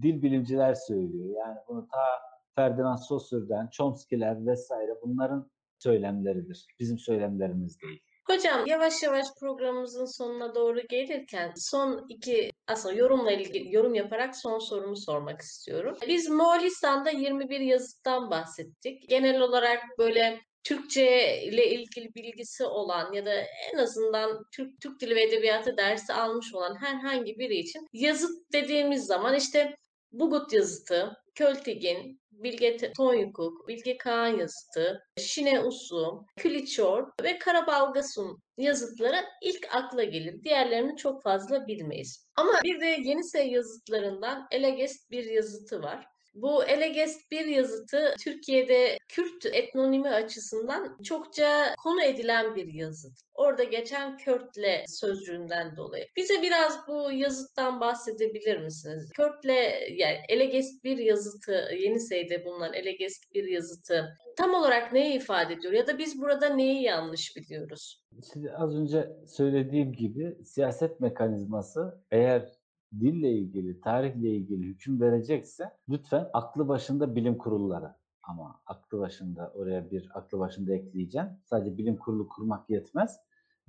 dil 0.01 0.21
bilimciler 0.21 0.73
söylüyor. 0.73 1.35
Yani 1.37 1.57
bunu 1.67 1.87
ta 1.87 1.99
Ferdinand 2.55 2.97
Saussure'den, 2.97 3.69
Chomsky'ler 3.71 4.45
vesaire 4.45 4.91
bunların 5.01 5.51
söylemleridir. 5.79 6.65
Bizim 6.79 6.99
söylemlerimiz 6.99 7.81
değil. 7.81 7.99
Hocam 8.27 8.65
yavaş 8.65 9.03
yavaş 9.03 9.25
programımızın 9.39 10.05
sonuna 10.05 10.55
doğru 10.55 10.79
gelirken 10.89 11.51
son 11.55 12.05
iki 12.09 12.51
aslında 12.67 12.95
yorumla 12.95 13.31
ilgili 13.31 13.75
yorum 13.75 13.93
yaparak 13.93 14.35
son 14.35 14.59
sorumu 14.59 14.95
sormak 14.95 15.41
istiyorum. 15.41 15.97
Biz 16.07 16.29
Moğolistan'da 16.29 17.09
21 17.09 17.59
yazıttan 17.59 18.31
bahsettik. 18.31 19.09
Genel 19.09 19.41
olarak 19.41 19.79
böyle 19.97 20.39
Türkçe 20.63 21.41
ile 21.43 21.69
ilgili 21.71 22.15
bilgisi 22.15 22.63
olan 22.63 23.13
ya 23.13 23.25
da 23.25 23.33
en 23.73 23.77
azından 23.77 24.43
Türk, 24.55 24.81
Türk 24.81 25.01
Dili 25.01 25.15
ve 25.15 25.23
Edebiyatı 25.23 25.77
dersi 25.77 26.13
almış 26.13 26.53
olan 26.53 26.75
herhangi 26.75 27.39
biri 27.39 27.55
için 27.55 27.87
yazıt 27.93 28.53
dediğimiz 28.53 29.05
zaman 29.05 29.35
işte 29.35 29.75
Bugut 30.11 30.53
yazıtı, 30.53 31.17
Költigin, 31.35 32.21
Bilge 32.31 32.91
Tonyukuk, 32.97 33.67
Bilge 33.67 33.97
Kağan 33.97 34.37
yazıtı, 34.37 35.03
Şine 35.17 35.59
Usu, 35.59 36.25
Küliçor 36.37 37.07
ve 37.23 37.39
Karabalgasun 37.39 38.41
yazıtları 38.57 39.25
ilk 39.41 39.75
akla 39.75 40.03
gelir. 40.03 40.43
Diğerlerini 40.43 40.97
çok 40.97 41.23
fazla 41.23 41.67
bilmeyiz. 41.67 42.27
Ama 42.35 42.59
bir 42.63 42.81
de 42.81 42.85
Yenisey 42.85 43.51
yazıtlarından 43.51 44.47
Elegest 44.51 45.11
bir 45.11 45.25
yazıtı 45.25 45.83
var. 45.83 46.12
Bu 46.33 46.63
Elegest 46.63 47.31
bir 47.31 47.45
yazıtı 47.45 48.13
Türkiye'de 48.23 48.97
Kürt 49.09 49.45
etnonimi 49.45 50.09
açısından 50.09 50.97
çokça 51.03 51.75
konu 51.83 52.03
edilen 52.03 52.55
bir 52.55 52.73
yazıt. 52.73 53.13
Orada 53.33 53.63
geçen 53.63 54.17
Körtle 54.17 54.85
sözcüğünden 54.87 55.75
dolayı. 55.75 56.05
Bize 56.17 56.41
biraz 56.41 56.87
bu 56.87 57.11
yazıttan 57.11 57.79
bahsedebilir 57.79 58.57
misiniz? 58.57 59.11
Körtle 59.15 59.87
yani 59.91 60.17
Elegest 60.29 60.83
bir 60.83 60.97
yazıtı, 60.97 61.69
Yenisey'de 61.79 62.45
bulunan 62.45 62.73
Elegest 62.73 63.33
bir 63.33 63.43
yazıtı 63.43 64.17
tam 64.37 64.53
olarak 64.53 64.93
neyi 64.93 65.15
ifade 65.15 65.53
ediyor 65.53 65.73
ya 65.73 65.87
da 65.87 65.97
biz 65.97 66.21
burada 66.21 66.49
neyi 66.49 66.83
yanlış 66.83 67.35
biliyoruz? 67.35 68.03
Şimdi 68.33 68.51
az 68.51 68.75
önce 68.75 69.09
söylediğim 69.27 69.93
gibi 69.93 70.37
siyaset 70.43 70.99
mekanizması 70.99 72.01
eğer 72.11 72.62
dille 72.99 73.31
ilgili, 73.31 73.81
tarihle 73.81 74.29
ilgili 74.29 74.63
hüküm 74.63 75.01
verecekse 75.01 75.71
lütfen 75.89 76.29
aklı 76.33 76.67
başında 76.67 77.15
bilim 77.15 77.37
kurulları 77.37 77.93
ama 78.23 78.61
aklı 78.65 78.99
başında 78.99 79.51
oraya 79.55 79.91
bir 79.91 80.09
aklı 80.13 80.39
başında 80.39 80.73
ekleyeceğim. 80.73 81.27
Sadece 81.45 81.77
bilim 81.77 81.97
kurulu 81.97 82.27
kurmak 82.27 82.69
yetmez. 82.69 83.19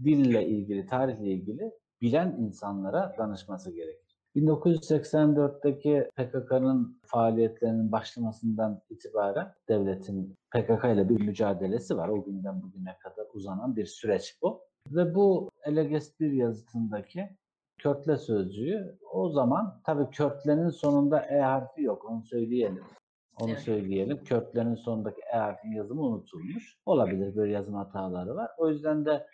Dille 0.05 0.47
ilgili, 0.47 0.87
tarihle 0.87 1.31
ilgili 1.31 1.73
bilen 2.01 2.37
insanlara 2.39 3.15
danışması 3.19 3.71
gerekir. 3.71 4.05
1984'teki 4.37 6.11
PKK'nın 6.17 7.01
faaliyetlerinin 7.07 7.93
başlamasından 7.93 8.81
itibaren 8.91 9.53
devletin 9.69 10.37
PKK 10.51 10.85
ile 10.85 11.09
bir 11.09 11.21
mücadelesi 11.21 11.97
var. 11.97 12.09
O 12.09 12.25
günden 12.25 12.63
bugüne 12.63 12.97
kadar 12.99 13.27
uzanan 13.35 13.77
bir 13.77 13.87
süreç 13.87 14.39
bu. 14.43 14.61
Ve 14.91 15.15
bu 15.15 15.51
Eleges 15.65 16.21
bir 16.21 16.33
yazıtındaki 16.33 17.29
körtle 17.85 18.17
sözcüğü 18.17 18.99
o 19.13 19.31
zaman 19.31 19.81
tabii 19.87 20.11
körtlenin 20.11 20.69
sonunda 20.69 21.27
E 21.27 21.41
harfi 21.41 21.83
yok 21.83 22.05
onu 22.11 22.23
söyleyelim. 22.23 22.85
Onu 23.41 23.51
Evet. 23.51 23.61
söyleyelim. 23.61 24.25
Körtlerin 24.25 24.75
sonundaki 24.75 25.21
E 25.33 25.37
harfin 25.37 25.73
yazımı 25.73 26.03
unutulmuş. 26.03 26.79
Olabilir 26.87 27.37
böyle 27.37 27.53
yazım 27.53 27.75
hataları 27.75 28.35
var. 28.37 28.51
O 28.59 28.69
yüzden 28.69 29.05
de 29.05 29.27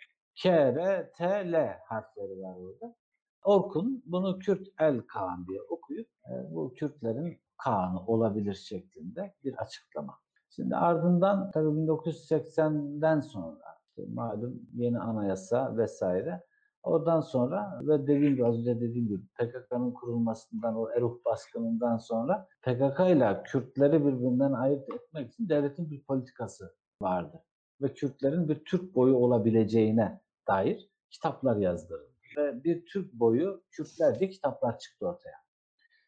K, 0.43 0.75
R, 0.75 1.11
T, 1.17 1.25
L 1.51 1.79
harfleri 1.85 2.41
var 2.41 2.55
orada. 2.55 2.95
Orkun 3.43 4.03
bunu 4.05 4.39
Kürt 4.39 4.67
El 4.79 4.99
Kaan 5.01 5.45
diye 5.47 5.61
okuyup 5.69 6.07
e, 6.25 6.53
bu 6.53 6.73
Kürtlerin 6.73 7.37
Kaan'ı 7.63 8.05
olabilir 8.05 8.53
şeklinde 8.53 9.33
bir 9.43 9.55
açıklama. 9.55 10.17
Şimdi 10.49 10.75
ardından 10.75 11.51
tabii 11.51 11.67
1980'den 11.67 13.19
sonra 13.19 13.63
işte 13.89 14.03
malum 14.13 14.61
yeni 14.73 14.99
anayasa 14.99 15.77
vesaire 15.77 16.43
Oradan 16.83 17.21
sonra 17.21 17.79
ve 17.81 18.07
dediğim 18.07 18.35
gibi 18.35 18.45
az 18.45 18.59
önce 18.59 18.81
dediğim 18.81 19.07
gibi 19.07 19.21
PKK'nın 19.27 19.91
kurulmasından 19.91 20.75
o 20.75 20.91
Eruh 20.91 21.17
baskınından 21.25 21.97
sonra 21.97 22.47
PKK 22.61 22.99
ile 22.99 23.41
Kürtleri 23.45 24.05
birbirinden 24.05 24.51
ayırt 24.53 24.89
etmek 24.93 25.33
için 25.33 25.49
devletin 25.49 25.91
bir 25.91 26.03
politikası 26.03 26.75
vardı. 27.01 27.43
Ve 27.81 27.93
Kürtlerin 27.93 28.49
bir 28.49 28.65
Türk 28.65 28.95
boyu 28.95 29.15
olabileceğine 29.15 30.21
dair 30.47 30.89
kitaplar 31.09 31.55
yazdırıldı. 31.55 32.11
Ve 32.37 32.63
bir 32.63 32.85
Türk 32.85 33.13
boyu 33.13 33.63
Kürtler 33.71 34.19
diye 34.19 34.29
kitaplar 34.29 34.79
çıktı 34.79 35.07
ortaya. 35.07 35.41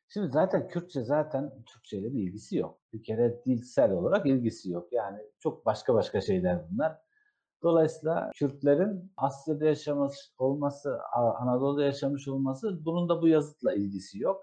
Şimdi 0.07 0.27
zaten 0.31 0.67
Kürtçe 0.67 1.03
zaten 1.03 1.51
Türkçe 1.65 1.97
ile 1.97 2.13
bir 2.13 2.23
ilgisi 2.23 2.57
yok. 2.57 2.79
Bir 2.93 3.03
kere 3.03 3.43
dilsel 3.45 3.91
olarak 3.91 4.25
ilgisi 4.25 4.71
yok. 4.71 4.93
Yani 4.93 5.19
çok 5.39 5.65
başka 5.65 5.93
başka 5.93 6.21
şeyler 6.21 6.59
bunlar. 6.71 7.02
Dolayısıyla 7.63 8.31
Kürtlerin 8.35 9.11
Asya'da 9.17 9.65
yaşamış 9.65 10.15
olması, 10.37 10.99
Anadolu'da 11.13 11.83
yaşamış 11.83 12.27
olması 12.27 12.85
bunun 12.85 13.09
da 13.09 13.21
bu 13.21 13.27
yazıtla 13.27 13.73
ilgisi 13.73 14.19
yok. 14.19 14.41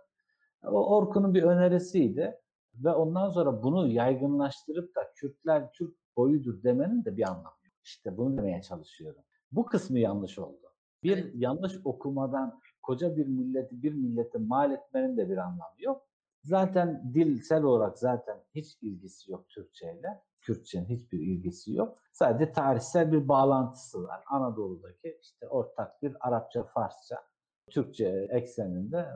O 0.63 0.97
Orkun'un 0.97 1.35
bir 1.35 1.43
önerisiydi 1.43 2.41
ve 2.75 2.91
ondan 2.91 3.31
sonra 3.31 3.63
bunu 3.63 3.89
yaygınlaştırıp 3.89 4.97
da 4.97 5.13
Kürtler 5.15 5.73
Türk 5.73 5.97
boyudur 6.17 6.63
demenin 6.63 7.05
de 7.05 7.17
bir 7.17 7.29
anlamı 7.29 7.57
yok. 7.65 7.75
İşte 7.85 8.17
bunu 8.17 8.37
demeye 8.37 8.63
çalışıyorum. 8.63 9.23
Bu 9.53 9.67
kısmı 9.67 9.99
yanlış 9.99 10.39
oldu. 10.39 10.73
Bir 11.03 11.19
Evet. 11.19 11.33
yanlış 11.35 11.73
okumadan 11.85 12.61
koca 12.83 13.17
bir 13.17 13.27
milleti 13.27 13.83
bir 13.83 13.95
millete 13.95 14.39
mal 14.39 14.73
etmenin 14.73 15.17
de 15.17 15.31
bir 15.31 15.37
anlamı 15.37 15.75
yok. 15.79 16.07
Zaten 16.45 17.11
dilsel 17.15 17.63
olarak 17.63 17.99
zaten 17.99 18.37
hiç 18.55 18.79
ilgisi 18.83 19.31
yok 19.33 19.49
Türkçeyle. 19.49 20.23
Kürtçenin 20.41 20.89
hiçbir 20.89 21.19
ilgisi 21.19 21.75
yok. 21.75 21.99
Sadece 22.13 22.53
tarihsel 22.53 23.13
bir 23.13 23.29
bağlantısı 23.29 24.03
var. 24.03 24.23
Anadolu'daki 24.27 25.19
işte 25.23 25.49
ortak 25.49 26.03
bir 26.03 26.17
Arapça, 26.21 26.65
Farsça, 26.65 27.17
Türkçe 27.71 28.29
ekseninde 28.31 29.07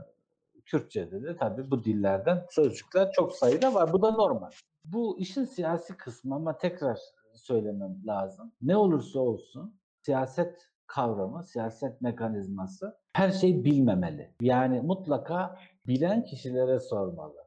Kürtçe'de 0.65 1.23
de 1.23 1.37
tabii 1.37 1.71
bu 1.71 1.85
dillerden 1.85 2.47
sözcükler 2.51 3.13
çok 3.13 3.37
sayıda 3.37 3.75
var. 3.75 3.93
Bu 3.93 4.03
da 4.03 4.11
normal. 4.11 4.51
Bu 4.85 5.19
işin 5.19 5.45
siyasi 5.45 5.97
kısmı 5.97 6.35
ama 6.35 6.59
tekrar 6.59 6.99
söylemem 7.35 7.97
lazım. 8.07 8.53
Ne 8.63 8.77
olursa 8.77 9.21
olsun 9.21 9.81
siyaset 10.03 10.71
kavramı, 10.87 11.45
siyaset 11.45 12.01
mekanizması 12.01 12.99
her 13.13 13.31
şeyi 13.31 13.65
bilmemeli. 13.65 14.35
Yani 14.41 14.81
mutlaka 14.81 15.59
bilen 15.87 16.25
kişilere 16.25 16.81
sormalı. 16.81 17.44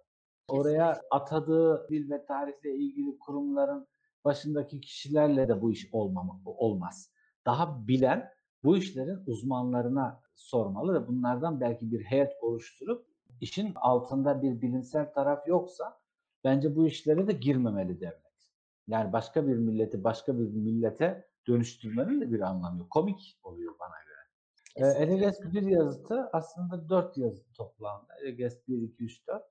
Oraya 0.48 1.02
atadığı 1.12 1.88
dil 1.90 2.10
ve 2.10 2.26
tarihle 2.26 2.76
ilgili 2.76 3.20
kurumların 3.20 3.88
başındaki 4.26 4.82
kişilerle 4.82 5.48
de 5.48 5.62
bu 5.62 5.72
iş 5.72 5.90
olmama, 5.92 6.40
olmaz. 6.46 7.12
Daha 7.46 7.88
bilen 7.88 8.30
bu 8.64 8.78
işlerin 8.78 9.24
uzmanlarına 9.26 10.22
sormalı 10.36 10.94
ve 10.94 11.08
bunlardan 11.08 11.62
belki 11.62 11.92
bir 11.92 12.04
heyet 12.04 12.32
oluşturup 12.42 13.08
işin 13.42 13.74
altında 13.76 14.42
bir 14.42 14.62
bilimsel 14.62 15.14
taraf 15.14 15.48
yoksa 15.48 16.00
bence 16.44 16.76
bu 16.76 16.88
işlere 16.88 17.28
de 17.28 17.34
girmemeli 17.34 18.00
devlet. 18.02 18.28
Yani 18.88 19.14
başka 19.14 19.48
bir 19.48 19.56
milleti 19.56 20.04
başka 20.04 20.40
bir 20.40 20.50
millete 20.50 21.28
dönüştürmenin 21.48 22.22
de 22.22 22.32
bir 22.32 22.40
anlamı 22.40 22.80
yok. 22.80 22.90
Komik 22.90 23.40
oluyor 23.44 23.74
bana 23.80 23.96
göre. 24.06 24.18
Ee, 24.76 25.04
Eleges 25.04 25.42
bir 25.54 25.62
yazıtı 25.62 26.30
aslında 26.34 26.90
dört 26.90 27.18
yazıtı 27.18 27.54
toplamda. 27.54 28.14
Eleges 28.22 28.68
1, 28.68 28.82
2, 28.82 29.04
3, 29.04 29.28
4. 29.28 29.44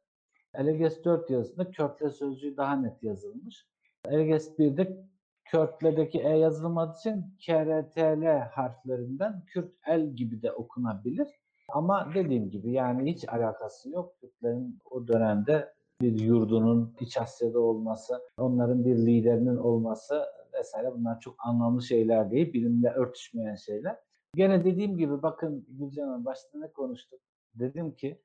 Eleges 0.59 1.05
4 1.05 1.31
yazısında 1.31 1.71
Körtle 1.71 2.11
sözcüğü 2.11 2.57
daha 2.57 2.77
net 2.77 3.03
yazılmış. 3.03 3.66
Eleges 4.09 4.59
1'de 4.59 5.07
Körtle'deki 5.45 6.21
E 6.21 6.29
yazılmadığı 6.29 6.99
için 6.99 7.25
KRTL 7.47 8.25
harflerinden 8.51 9.42
Kürt 9.47 9.73
el 9.87 10.11
gibi 10.11 10.42
de 10.42 10.53
okunabilir. 10.53 11.29
Ama 11.69 12.11
dediğim 12.14 12.51
gibi 12.51 12.73
yani 12.73 13.12
hiç 13.12 13.29
alakası 13.29 13.90
yok. 13.90 14.21
Kürtlerin 14.21 14.79
o 14.90 15.09
dönemde 15.09 15.73
bir 16.01 16.21
yurdunun 16.21 16.95
İç 17.01 17.19
Asya'da 17.19 17.61
olması, 17.61 18.21
onların 18.38 18.85
bir 18.85 18.97
liderinin 18.97 19.57
olması 19.57 20.25
vesaire 20.55 20.92
bunlar 20.95 21.21
çok 21.21 21.35
anlamlı 21.38 21.83
şeyler 21.83 22.31
değil, 22.31 22.53
bilimle 22.53 22.90
örtüşmeyen 22.90 23.55
şeyler. 23.55 23.97
Gene 24.35 24.64
dediğim 24.64 24.99
gibi 24.99 25.23
bakın 25.23 25.66
Gülcan 25.69 26.25
başta 26.25 26.59
ne 26.59 26.73
konuştuk? 26.73 27.21
Dedim 27.55 27.95
ki 27.95 28.21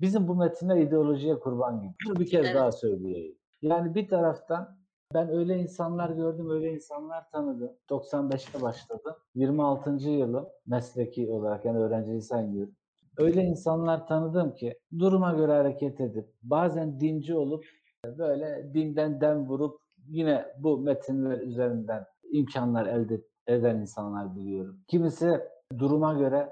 bizim 0.00 0.28
bu 0.28 0.34
metinler 0.34 0.76
ideolojiye 0.76 1.38
kurban 1.38 1.80
gibi. 1.80 1.92
Bunu 2.06 2.18
bir 2.18 2.26
kez 2.26 2.46
Evet. 2.46 2.54
daha 2.54 2.72
söyleyeyim. 2.72 3.36
Yani 3.62 3.94
bir 3.94 4.08
taraftan 4.08 4.80
ben 5.14 5.28
öyle 5.28 5.58
insanlar 5.58 6.10
gördüm, 6.10 6.50
öyle 6.50 6.72
insanlar 6.72 7.30
tanıdım. 7.30 7.72
95'te 7.90 8.62
başladım. 8.62 9.14
26. 9.34 9.90
yılım 10.10 10.48
mesleki 10.66 11.30
olarak 11.30 11.64
yani 11.64 11.78
öğrenciliği 11.78 12.22
saymıyorum. 12.22 12.74
Öyle 13.18 13.42
insanlar 13.42 14.06
tanıdım 14.06 14.54
ki 14.54 14.78
duruma 14.98 15.32
göre 15.32 15.52
hareket 15.52 16.00
edip 16.00 16.28
bazen 16.42 17.00
dinci 17.00 17.34
olup 17.36 17.64
böyle 18.18 18.70
dinden 18.74 19.20
dem 19.20 19.46
vurup 19.48 19.80
yine 20.08 20.44
bu 20.58 20.78
metinler 20.78 21.40
üzerinden 21.40 22.04
imkanlar 22.30 22.86
elde 22.86 23.20
eden 23.46 23.76
insanlar 23.76 24.36
biliyorum. 24.36 24.80
Kimisi 24.88 25.40
duruma 25.78 26.14
göre 26.14 26.48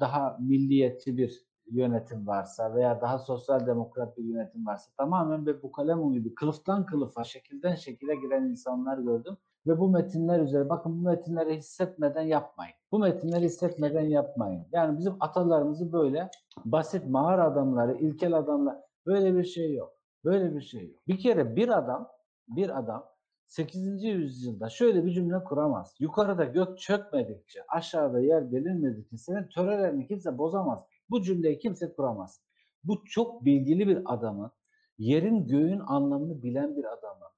daha 0.00 0.36
milliyetçi 0.40 1.16
bir 1.16 1.47
yönetim 1.70 2.26
varsa 2.26 2.74
veya 2.74 3.00
daha 3.00 3.18
sosyal 3.18 3.66
demokrat 3.66 4.18
bir 4.18 4.24
yönetim 4.24 4.66
varsa 4.66 4.90
tamamen 4.96 5.46
ve 5.46 5.62
bu 5.62 5.72
kalem 5.72 6.12
gibi 6.12 6.34
kılıftan 6.34 6.86
kılıfa, 6.86 7.24
şekilden 7.24 7.74
şekile 7.74 8.14
giren 8.14 8.42
insanlar 8.42 8.98
gördüm. 8.98 9.36
Ve 9.66 9.78
bu 9.78 9.88
metinler 9.88 10.40
üzere 10.40 10.68
bakın 10.68 10.98
bu 10.98 11.08
metinleri 11.08 11.56
hissetmeden 11.56 12.22
yapmayın. 12.22 12.74
Bu 12.92 12.98
metinleri 12.98 13.44
hissetmeden 13.44 14.06
yapmayın. 14.06 14.66
Yani 14.72 14.98
bizim 14.98 15.16
atalarımızı 15.20 15.92
böyle 15.92 16.30
basit 16.64 17.06
mağara 17.06 17.44
adamları, 17.44 17.96
ilkel 17.96 18.34
adamlar 18.34 18.76
böyle 19.06 19.36
bir 19.36 19.44
şey 19.44 19.74
yok. 19.74 19.92
Böyle 20.24 20.54
bir 20.54 20.60
şey 20.60 20.88
yok. 20.88 21.00
Bir 21.08 21.18
kere 21.18 21.56
bir 21.56 21.78
adam, 21.78 22.08
bir 22.48 22.78
adam 22.78 23.04
8. 23.48 24.04
yüzyılda 24.04 24.68
şöyle 24.68 25.04
bir 25.04 25.10
cümle 25.10 25.44
kuramaz. 25.44 25.94
Yukarıda 25.98 26.44
gök 26.44 26.78
çökmedikçe, 26.78 27.60
aşağıda 27.68 28.20
yer 28.20 28.52
delinmedikçe 28.52 29.16
senin 29.16 29.48
törelerini 29.48 30.06
kimse 30.06 30.38
bozamaz. 30.38 30.87
Bu 31.10 31.22
cümleyi 31.22 31.58
kimse 31.58 31.92
kuramaz. 31.92 32.40
Bu 32.84 33.04
çok 33.04 33.44
bilgili 33.44 33.88
bir 33.88 34.14
adamın, 34.14 34.50
yerin 34.98 35.46
göğün 35.46 35.80
anlamını 35.80 36.42
bilen 36.42 36.76
bir 36.76 36.84
adamın, 36.84 37.28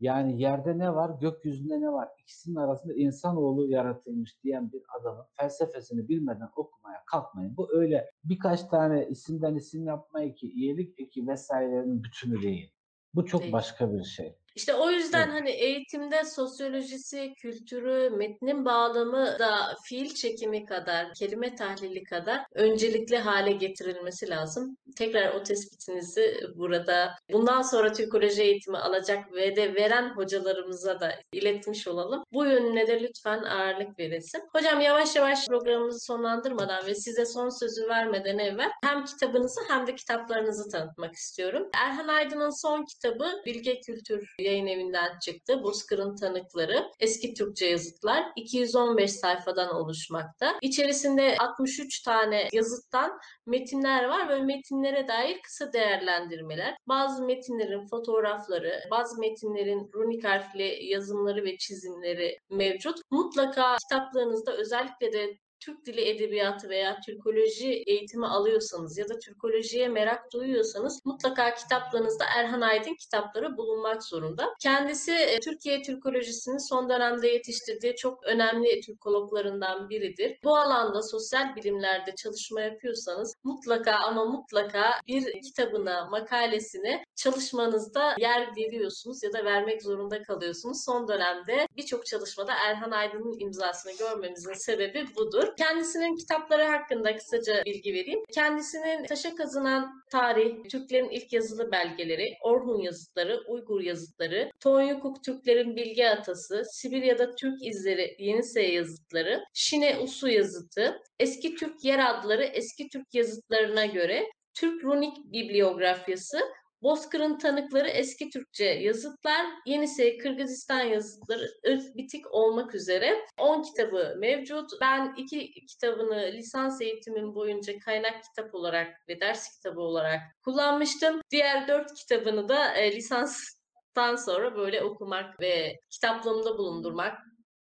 yani 0.00 0.42
yerde 0.42 0.78
ne 0.78 0.94
var, 0.94 1.20
gökyüzünde 1.20 1.80
ne 1.80 1.92
var, 1.92 2.08
ikisinin 2.18 2.56
arasında 2.56 2.94
insanoğlu 2.94 3.66
yaratılmış 3.66 4.42
diyen 4.44 4.72
bir 4.72 4.82
adamın 5.00 5.24
felsefesini 5.36 6.08
bilmeden 6.08 6.48
okumaya 6.56 7.04
kalkmayın. 7.06 7.56
Bu 7.56 7.68
öyle 7.72 8.10
birkaç 8.24 8.64
tane 8.64 9.08
isimden 9.08 9.54
isim 9.54 9.86
yapma 9.86 10.22
eki, 10.22 10.52
iyilik 10.52 11.00
eki 11.00 11.26
vesairenin 11.28 12.04
bütünü 12.04 12.42
değil. 12.42 12.72
Bu 13.14 13.26
çok 13.26 13.42
Değil. 13.42 13.52
başka 13.52 13.92
bir 13.92 14.04
şey. 14.04 14.36
İşte 14.58 14.74
o 14.74 14.90
yüzden 14.90 15.28
Evet. 15.28 15.40
hani 15.40 15.50
eğitimde 15.50 16.24
sosyolojisi, 16.24 17.32
kültürü, 17.36 18.10
metnin 18.10 18.64
bağlamı 18.64 19.38
da 19.38 19.74
fiil 19.84 20.14
çekimi 20.14 20.64
kadar, 20.64 21.06
kelime 21.18 21.54
tahlili 21.54 22.04
kadar 22.04 22.40
öncelikli 22.54 23.18
hale 23.18 23.52
getirilmesi 23.52 24.30
lazım. 24.30 24.76
Tekrar 24.96 25.34
o 25.34 25.42
tespitinizi 25.42 26.36
burada 26.54 27.14
bundan 27.32 27.62
sonra 27.62 27.92
Türkoloji 27.92 28.42
eğitimi 28.42 28.78
alacak 28.78 29.32
ve 29.32 29.56
de 29.56 29.74
veren 29.74 30.10
hocalarımıza 30.16 31.00
da 31.00 31.14
iletmiş 31.32 31.88
olalım. 31.88 32.24
Bu 32.32 32.44
yönüne 32.44 32.86
de 32.86 33.00
lütfen 33.00 33.42
ağırlık 33.42 33.98
verilsin. 33.98 34.42
Hocam 34.56 34.80
yavaş 34.80 35.16
yavaş 35.16 35.46
programımızı 35.48 36.00
sonlandırmadan 36.00 36.86
ve 36.86 36.94
size 36.94 37.26
son 37.26 37.48
sözü 37.48 37.88
vermeden 37.88 38.38
evvel 38.38 38.70
hem 38.84 39.04
kitabınızı 39.04 39.60
hem 39.68 39.86
de 39.86 39.94
kitaplarınızı 39.94 40.70
tanıtmak 40.70 41.14
istiyorum. 41.14 41.68
Erhan 41.74 42.08
Aydın'ın 42.08 42.62
son 42.62 42.84
kitabı 42.84 43.32
Bilge 43.46 43.80
Kültür 43.80 44.34
yayın 44.48 44.66
evinden 44.66 45.18
çıktı. 45.18 45.62
Bozkır'ın 45.62 46.16
Tanıkları. 46.16 46.90
Eski 47.00 47.34
Türkçe 47.34 47.66
yazıtlar. 47.66 48.24
215 48.36 49.12
sayfadan 49.12 49.74
oluşmakta. 49.74 50.54
İçerisinde 50.62 51.36
63 51.38 52.02
tane 52.02 52.48
yazıttan 52.52 53.18
metinler 53.46 54.04
var 54.04 54.28
ve 54.28 54.42
metinlere 54.42 55.08
dair 55.08 55.42
kısa 55.42 55.72
değerlendirmeler. 55.72 56.76
Bazı 56.88 57.24
metinlerin 57.24 57.86
fotoğrafları, 57.86 58.80
bazı 58.90 59.20
metinlerin 59.20 59.90
runik 59.94 60.24
harfli 60.24 60.84
yazımları 60.84 61.44
ve 61.44 61.56
çizimleri 61.56 62.38
mevcut. 62.50 62.98
Mutlaka 63.10 63.76
kitaplarınızda 63.76 64.56
özellikle 64.56 65.12
de 65.12 65.38
Türk 65.60 65.86
Dili 65.86 66.08
Edebiyatı 66.08 66.68
veya 66.68 67.00
Türkoloji 67.06 67.82
eğitimi 67.86 68.26
alıyorsanız 68.26 68.98
ya 68.98 69.08
da 69.08 69.18
Türkolojiye 69.18 69.88
merak 69.88 70.32
duyuyorsanız 70.32 71.00
mutlaka 71.04 71.54
kitaplarınızda 71.54 72.24
Erhan 72.36 72.60
Aydın 72.60 72.94
kitapları 72.94 73.56
bulunmak 73.56 74.04
zorunda. 74.04 74.54
Kendisi 74.62 75.12
e, 75.12 75.40
Türkiye 75.40 75.82
Türkolojisi'nin 75.82 76.68
son 76.68 76.88
dönemde 76.90 77.28
yetiştirdiği 77.28 77.96
çok 77.96 78.24
önemli 78.24 78.80
Türkologlarından 78.80 79.88
biridir. 79.88 80.38
Bu 80.44 80.56
alanda 80.56 81.02
sosyal 81.02 81.56
bilimlerde 81.56 82.14
çalışma 82.14 82.60
yapıyorsanız 82.60 83.34
mutlaka 83.44 83.92
ama 83.92 84.24
mutlaka 84.24 84.90
bir 85.06 85.42
kitabına, 85.42 86.08
makalesine 86.10 87.04
çalışmanızda 87.16 88.14
yer 88.18 88.56
veriyorsunuz 88.56 89.22
ya 89.22 89.32
da 89.32 89.44
vermek 89.44 89.82
zorunda 89.82 90.22
kalıyorsunuz. 90.22 90.84
Son 90.84 91.08
dönemde 91.08 91.66
birçok 91.76 92.06
çalışmada 92.06 92.52
Erhan 92.66 92.90
Aydın'ın 92.90 93.40
imzasını 93.40 93.92
görmemizin 93.98 94.52
sebebi 94.52 95.06
budur. 95.16 95.47
Kendisinin 95.58 96.16
kitapları 96.16 96.64
hakkında 96.64 97.16
kısaca 97.16 97.62
bilgi 97.64 97.94
vereyim. 97.94 98.20
Kendisinin 98.32 99.04
taşa 99.06 99.34
kazınan 99.34 100.02
tarih, 100.10 100.68
Türklerin 100.70 101.10
ilk 101.10 101.32
yazılı 101.32 101.72
belgeleri, 101.72 102.34
Orhun 102.42 102.80
yazıtları, 102.80 103.40
Uygur 103.48 103.80
yazıtları, 103.80 104.50
Tonyukuk 104.60 105.24
Türklerin 105.24 105.76
bilgi 105.76 106.08
atası, 106.08 106.62
Sibirya'da 106.72 107.34
Türk 107.34 107.66
izleri, 107.66 108.16
Yenisey 108.18 108.74
yazıtları, 108.74 109.44
Şine 109.54 109.98
Usu 109.98 110.28
yazıtı, 110.28 111.02
Eski 111.20 111.54
Türk 111.54 111.84
yer 111.84 112.10
adları 112.10 112.44
eski 112.44 112.88
Türk 112.88 113.14
yazıtlarına 113.14 113.86
göre 113.86 114.26
Türk 114.54 114.84
runik 114.84 115.16
bibliografyası 115.32 116.40
Bozkır'ın 116.82 117.38
tanıkları 117.38 117.88
eski 117.88 118.30
Türkçe 118.30 118.64
yazıtlar, 118.64 119.46
Yenisey 119.66 120.18
Kırgızistan 120.18 120.80
yazıtları 120.80 121.48
bitik 121.94 122.34
olmak 122.34 122.74
üzere 122.74 123.26
10 123.38 123.62
kitabı 123.62 124.14
mevcut. 124.18 124.70
Ben 124.80 125.14
iki 125.16 125.66
kitabını 125.66 126.32
lisans 126.32 126.80
eğitimim 126.80 127.34
boyunca 127.34 127.78
kaynak 127.78 128.22
kitap 128.24 128.54
olarak 128.54 129.08
ve 129.08 129.20
ders 129.20 129.56
kitabı 129.56 129.80
olarak 129.80 130.20
kullanmıştım. 130.44 131.20
Diğer 131.30 131.68
4 131.68 131.94
kitabını 131.94 132.48
da 132.48 132.74
e, 132.74 132.96
lisanstan 132.96 134.16
sonra 134.16 134.56
böyle 134.56 134.82
okumak 134.82 135.40
ve 135.40 135.80
kitaplığımda 135.90 136.58
bulundurmak 136.58 137.18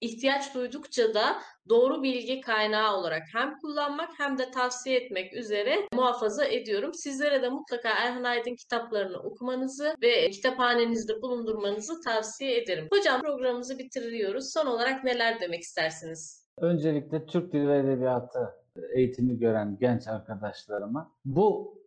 ihtiyaç 0.01 0.55
duydukça 0.55 1.13
da 1.13 1.35
doğru 1.69 2.03
bilgi 2.03 2.41
kaynağı 2.41 2.97
olarak 2.97 3.23
hem 3.33 3.57
kullanmak 3.57 4.09
hem 4.17 4.37
de 4.37 4.51
tavsiye 4.51 4.99
etmek 4.99 5.33
üzere 5.33 5.75
muhafaza 5.93 6.45
ediyorum. 6.45 6.93
Sizlere 6.93 7.41
de 7.41 7.49
mutlaka 7.49 7.89
Erhan 7.89 8.23
Aydın 8.23 8.55
kitaplarını 8.55 9.17
okumanızı 9.17 9.95
ve 10.01 10.29
kitaphanenizde 10.29 11.21
bulundurmanızı 11.21 12.01
tavsiye 12.01 12.61
ederim. 12.61 12.87
Hocam 12.91 13.21
programımızı 13.21 13.79
bitiriyoruz. 13.79 14.53
Son 14.53 14.65
olarak 14.65 15.03
neler 15.03 15.39
demek 15.39 15.61
istersiniz? 15.61 16.47
Öncelikle 16.57 17.25
Türk 17.25 17.53
Dili 17.53 17.67
ve 17.67 17.77
Edebiyatı 17.77 18.55
eğitimi 18.93 19.39
gören 19.39 19.77
genç 19.79 20.07
arkadaşlarıma 20.07 21.11
bu 21.25 21.77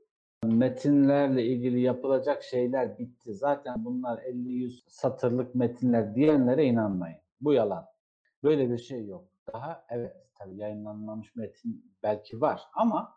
metinlerle 0.44 1.44
ilgili 1.44 1.80
yapılacak 1.80 2.42
şeyler 2.42 2.98
bitti. 2.98 3.34
Zaten 3.34 3.84
bunlar 3.84 4.18
50-100 4.18 4.82
satırlık 4.86 5.54
metinler 5.54 6.14
diyenlere 6.14 6.64
inanmayın. 6.64 7.18
Bu 7.40 7.52
yalan. 7.52 7.89
Böyle 8.42 8.70
bir 8.70 8.78
şey 8.78 9.06
yok. 9.06 9.28
Daha 9.52 9.84
evet 9.90 10.16
tabii 10.38 10.56
yayınlanmamış 10.56 11.36
metin 11.36 11.94
belki 12.02 12.40
var 12.40 12.62
ama 12.74 13.14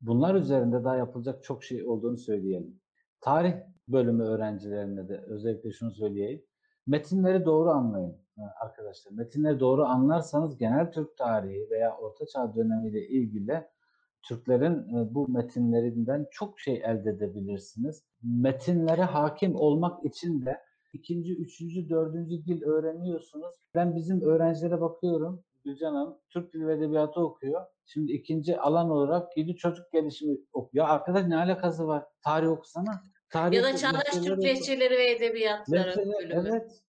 bunlar 0.00 0.34
üzerinde 0.34 0.84
daha 0.84 0.96
yapılacak 0.96 1.44
çok 1.44 1.64
şey 1.64 1.84
olduğunu 1.84 2.18
söyleyelim. 2.18 2.80
Tarih 3.20 3.54
bölümü 3.88 4.24
öğrencilerine 4.24 5.08
de 5.08 5.24
özellikle 5.26 5.70
şunu 5.72 5.90
söyleyeyim. 5.90 6.44
Metinleri 6.86 7.44
doğru 7.44 7.70
anlayın 7.70 8.16
arkadaşlar. 8.60 9.12
Metinleri 9.12 9.60
doğru 9.60 9.84
anlarsanız 9.84 10.58
genel 10.58 10.92
Türk 10.92 11.16
tarihi 11.16 11.70
veya 11.70 11.96
Orta 11.96 12.26
Çağ 12.26 12.54
dönemiyle 12.54 13.08
ilgili 13.08 13.64
Türklerin 14.22 14.86
bu 15.14 15.28
metinlerinden 15.28 16.26
çok 16.30 16.60
şey 16.60 16.82
elde 16.84 17.10
edebilirsiniz. 17.10 18.04
Metinlere 18.22 19.02
hakim 19.02 19.56
olmak 19.56 20.04
için 20.04 20.46
de 20.46 20.60
ikinci, 20.92 21.36
üçüncü, 21.36 21.88
dördüncü 21.88 22.44
dil 22.44 22.62
öğreniyorsunuz. 22.62 23.54
Ben 23.74 23.96
bizim 23.96 24.20
öğrencilere 24.20 24.80
bakıyorum. 24.80 25.44
Gülcan 25.64 25.94
Hanım 25.94 26.18
Türk 26.30 26.54
Dili 26.54 26.66
ve 26.66 26.74
Edebiyatı 26.74 27.20
okuyor. 27.20 27.66
Şimdi 27.86 28.12
ikinci 28.12 28.58
alan 28.60 28.90
olarak 28.90 29.36
yedi 29.36 29.56
çocuk 29.56 29.92
gelişimi 29.92 30.38
okuyor. 30.52 30.86
Ya 30.86 30.92
arkadaş 30.92 31.26
ne 31.26 31.36
alakası 31.36 31.86
var? 31.86 32.04
Tarih 32.24 32.48
okusana. 32.48 33.02
Tarih 33.30 33.56
ya 33.56 33.62
da 33.62 33.76
Çağdaş 33.76 34.24
Türk. 34.24 34.44
Lehçeleri 34.44 34.98
ve 34.98 35.10
Edebiyatları 35.10 35.88
Lehçeler, 35.88 36.14
bölümü. 36.18 36.48
evet. 36.48 36.82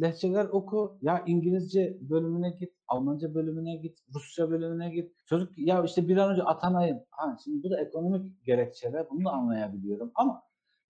Lehçeler 0.00 0.44
oku. 0.44 0.98
Ya 1.02 1.24
İngilizce 1.26 1.98
bölümüne 2.00 2.50
git. 2.50 2.72
Almanca 2.88 3.34
bölümüne 3.34 3.76
git. 3.76 3.98
Rusça 4.14 4.50
bölümüne 4.50 4.90
git. 4.90 5.12
Çocuk 5.26 5.58
ya 5.58 5.84
işte 5.84 6.08
bir 6.08 6.16
an 6.16 6.30
önce 6.30 6.42
atanayım. 6.42 6.98
Ha, 7.10 7.36
şimdi 7.44 7.62
bu 7.62 7.70
da 7.70 7.80
ekonomik 7.80 8.44
gerekçeler. 8.44 9.06
Bunu 9.10 9.24
da 9.24 9.30
anlayabiliyorum. 9.30 10.12
Ama 10.14 10.42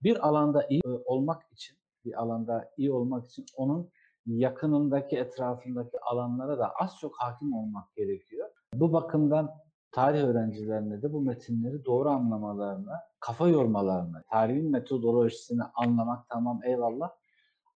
bir 0.03 0.29
alanda 0.29 0.67
iyi 0.69 0.83
e, 0.87 0.89
olmak 0.89 1.43
için 1.53 1.77
bir 2.07 2.23
alanda 2.23 2.71
iyi 2.77 2.93
olmak 2.93 3.27
için 3.27 3.47
onun 3.57 3.91
yakınındaki, 4.27 5.17
etrafındaki 5.17 6.01
alanlara 6.01 6.59
da 6.59 6.73
az 6.81 6.99
çok 7.01 7.17
hakim 7.17 7.53
olmak 7.53 7.95
gerekiyor. 7.95 8.49
Bu 8.75 8.93
bakımdan 8.93 9.51
tarih 9.93 10.23
öğrencilerine 10.23 11.03
de 11.03 11.13
bu 11.13 11.21
metinleri 11.21 11.85
doğru 11.85 12.09
anlamalarını, 12.09 12.93
kafa 13.21 13.49
yormalarını, 13.49 14.23
tarihin 14.31 14.71
metodolojisini 14.71 15.63
anlamak 15.75 16.29
tamam 16.29 16.61
eyvallah. 16.65 17.11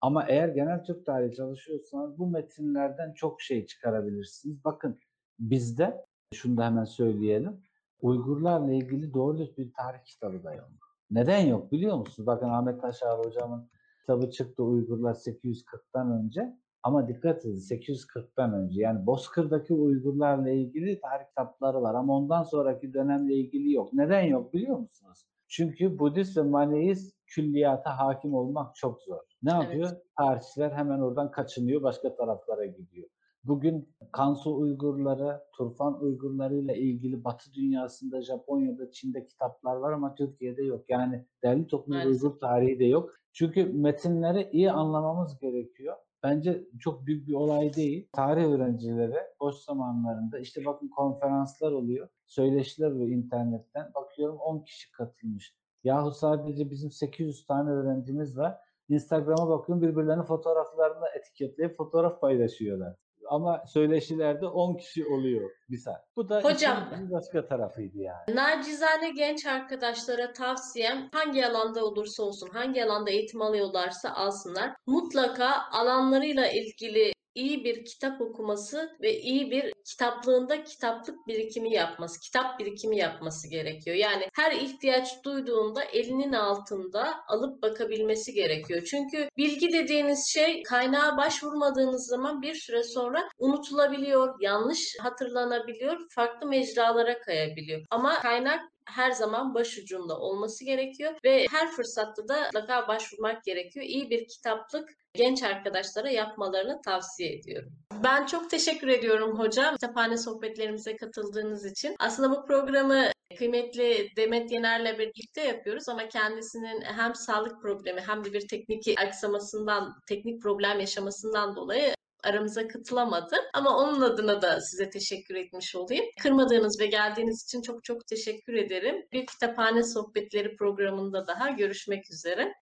Ama 0.00 0.24
eğer 0.28 0.48
genel 0.48 0.84
Türk 0.84 1.06
tarihi 1.06 1.34
çalışıyorsanız 1.36 2.18
bu 2.18 2.26
metinlerden 2.26 3.12
çok 3.12 3.42
şey 3.42 3.66
çıkarabilirsiniz. 3.66 4.64
Bakın 4.64 4.98
bizde, 5.38 6.04
şunu 6.34 6.56
da 6.56 6.66
hemen 6.66 6.84
söyleyelim, 6.84 7.60
Uygurlarla 8.00 8.72
ilgili 8.72 9.14
doğru 9.14 9.38
bir 9.38 9.72
tarih 9.72 10.04
kitabı 10.04 10.44
da 10.44 10.54
yok. 10.54 10.68
Neden 11.10 11.46
yok 11.46 11.72
biliyor 11.72 11.96
musunuz? 11.96 12.26
Bakın 12.26 12.48
Ahmet 12.48 12.80
Taşar 12.80 13.18
hocamın 13.18 13.70
kitabı 14.08 14.30
çıktı 14.30 14.62
Uygurlar 14.62 15.14
840'tan 15.14 16.24
önce. 16.24 16.56
Ama 16.82 17.08
dikkat 17.08 17.46
edin 17.46 17.56
840'tan 17.56 18.54
önce 18.54 18.80
yani 18.80 19.06
Bozkır'daki 19.06 19.74
Uygurlarla 19.74 20.50
ilgili 20.50 21.00
tarih 21.00 21.26
kitapları 21.28 21.82
var 21.82 21.94
ama 21.94 22.16
ondan 22.16 22.42
sonraki 22.42 22.94
dönemle 22.94 23.34
ilgili 23.34 23.72
yok. 23.72 23.92
Neden 23.92 24.22
yok 24.22 24.54
biliyor 24.54 24.78
musunuz? 24.78 25.26
Çünkü 25.48 25.98
Budist 25.98 26.36
ve 26.36 26.42
Maneist 26.42 27.16
külliyata 27.26 27.98
hakim 27.98 28.34
olmak 28.34 28.76
çok 28.76 29.02
zor. 29.02 29.20
Ne 29.42 29.50
Evet. 29.54 29.62
yapıyor? 29.62 29.90
Tarihçiler 30.18 30.70
hemen 30.70 30.98
oradan 30.98 31.30
kaçınıyor, 31.30 31.82
başka 31.82 32.16
taraflara 32.16 32.66
gidiyor. 32.66 33.08
Bugün 33.44 33.88
Kansu 34.12 34.56
Uygurları, 34.56 35.40
Turfan 35.56 36.02
Uygurları 36.02 36.56
ile 36.56 36.78
ilgili 36.78 37.24
Batı 37.24 37.54
dünyasında, 37.54 38.22
Japonya'da, 38.22 38.90
Çin'de 38.90 39.26
kitaplar 39.26 39.76
var 39.76 39.92
ama 39.92 40.14
Türkiye'de 40.14 40.62
yok. 40.62 40.84
Yani 40.88 41.24
derli 41.44 41.66
toplu 41.66 41.94
Maalesef. 41.94 42.24
Uygur 42.24 42.38
tarihi 42.38 42.78
de 42.78 42.84
yok. 42.84 43.14
Çünkü 43.32 43.64
metinleri 43.64 44.48
iyi 44.52 44.72
anlamamız 44.72 45.38
gerekiyor. 45.38 45.96
Bence 46.22 46.64
çok 46.80 47.06
büyük 47.06 47.28
bir 47.28 47.34
olay 47.34 47.74
değil. 47.74 48.08
Tarih 48.12 48.44
öğrencileri 48.44 49.16
boş 49.40 49.56
zamanlarında 49.56 50.38
işte 50.38 50.64
bakın 50.64 50.88
konferanslar 50.88 51.72
oluyor. 51.72 52.08
Söyleşiler 52.26 52.90
oluyor 52.90 53.08
internetten. 53.08 53.90
Bakıyorum 53.94 54.36
10 54.36 54.60
kişi 54.64 54.92
katılmış. 54.92 55.54
Yahu 55.84 56.10
sadece 56.10 56.70
bizim 56.70 56.90
800 56.90 57.46
tane 57.46 57.70
öğrencimiz 57.70 58.38
var. 58.38 58.56
Instagram'a 58.88 59.48
bakıyorum 59.48 59.82
birbirlerinin 59.82 60.22
fotoğraflarını 60.22 61.06
etiketleyip 61.16 61.76
fotoğraf 61.76 62.20
paylaşıyorlar. 62.20 62.96
Ama 63.30 63.62
söyleşilerde 63.66 64.46
10 64.46 64.76
kişi 64.76 65.06
oluyor 65.06 65.50
bir 65.70 65.76
saat. 65.76 66.16
Bu 66.16 66.28
da 66.28 66.40
Hocam. 66.40 66.88
bir 67.06 67.10
başka 67.10 67.46
tarafıydı 67.46 67.98
yani. 67.98 68.36
Nacizane 68.36 69.10
genç 69.10 69.46
arkadaşlara 69.46 70.32
tavsiyem 70.32 71.08
hangi 71.12 71.46
alanda 71.46 71.84
olursa 71.84 72.22
olsun, 72.22 72.48
hangi 72.52 72.84
alanda 72.84 73.10
eğitim 73.10 73.42
alıyorlarsa 73.42 74.10
alsınlar. 74.14 74.70
Mutlaka 74.86 75.50
alanlarıyla 75.72 76.48
ilgili 76.48 77.12
iyi 77.38 77.64
bir 77.64 77.84
kitap 77.84 78.20
okuması 78.20 78.96
ve 79.00 79.20
iyi 79.20 79.50
bir 79.50 79.72
kitaplığında 79.84 80.64
kitaplık 80.64 81.26
birikimi 81.26 81.72
yapması, 81.72 82.20
kitap 82.20 82.58
birikimi 82.58 82.98
yapması 82.98 83.50
gerekiyor. 83.50 83.96
Yani 83.96 84.28
her 84.34 84.52
ihtiyaç 84.52 85.24
duyduğunda 85.24 85.84
elinin 85.84 86.32
altında 86.32 87.14
alıp 87.28 87.62
bakabilmesi 87.62 88.32
gerekiyor. 88.32 88.82
Çünkü 88.90 89.28
bilgi 89.36 89.72
dediğiniz 89.72 90.26
şey 90.34 90.62
kaynağa 90.62 91.16
başvurmadığınız 91.16 92.06
zaman 92.06 92.42
bir 92.42 92.54
süre 92.54 92.82
sonra 92.82 93.28
unutulabiliyor, 93.38 94.34
yanlış 94.40 94.96
hatırlanabiliyor, 95.02 95.98
farklı 96.10 96.48
mecralara 96.48 97.18
kayabiliyor. 97.18 97.86
Ama 97.90 98.14
kaynak 98.14 98.60
her 98.88 99.10
zaman 99.10 99.54
başucunda 99.54 100.18
olması 100.18 100.64
gerekiyor 100.64 101.14
ve 101.24 101.46
her 101.50 101.70
fırsatta 101.70 102.28
da 102.28 102.44
mutlaka 102.44 102.88
başvurmak 102.88 103.44
gerekiyor. 103.44 103.86
İyi 103.86 104.10
bir 104.10 104.28
kitaplık 104.28 104.88
genç 105.14 105.42
arkadaşlara 105.42 106.10
yapmalarını 106.10 106.80
tavsiye 106.84 107.32
ediyorum. 107.32 107.72
Ben 108.04 108.26
çok 108.26 108.50
teşekkür 108.50 108.88
ediyorum 108.88 109.38
hocam. 109.38 109.76
Kütüphane 109.76 110.16
sohbetlerimize 110.16 110.96
katıldığınız 110.96 111.66
için. 111.66 111.96
Aslında 111.98 112.30
bu 112.30 112.46
programı 112.46 113.10
kıymetli 113.38 114.08
Demet 114.16 114.52
Yener'le 114.52 114.98
birlikte 114.98 115.40
yapıyoruz 115.44 115.88
ama 115.88 116.08
kendisinin 116.08 116.80
hem 116.80 117.14
sağlık 117.14 117.62
problemi 117.62 118.00
hem 118.00 118.24
de 118.24 118.32
bir 118.32 118.48
teknik 118.48 119.00
aksamasından, 119.00 119.94
teknik 120.08 120.42
problem 120.42 120.80
yaşamasından 120.80 121.56
dolayı 121.56 121.94
aramıza 122.24 122.68
katılamadı. 122.68 123.36
Ama 123.54 123.76
onun 123.76 124.00
adına 124.00 124.42
da 124.42 124.60
size 124.60 124.90
teşekkür 124.90 125.34
etmiş 125.34 125.76
olayım. 125.76 126.04
Kırmadığınız 126.22 126.80
ve 126.80 126.86
geldiğiniz 126.86 127.44
için 127.44 127.62
çok 127.62 127.84
çok 127.84 128.06
teşekkür 128.06 128.54
ederim. 128.54 129.06
Bir 129.12 129.26
kütüphane 129.26 129.82
sohbetleri 129.82 130.56
programında 130.56 131.26
daha 131.26 131.50
görüşmek 131.50 132.10
üzere. 132.10 132.54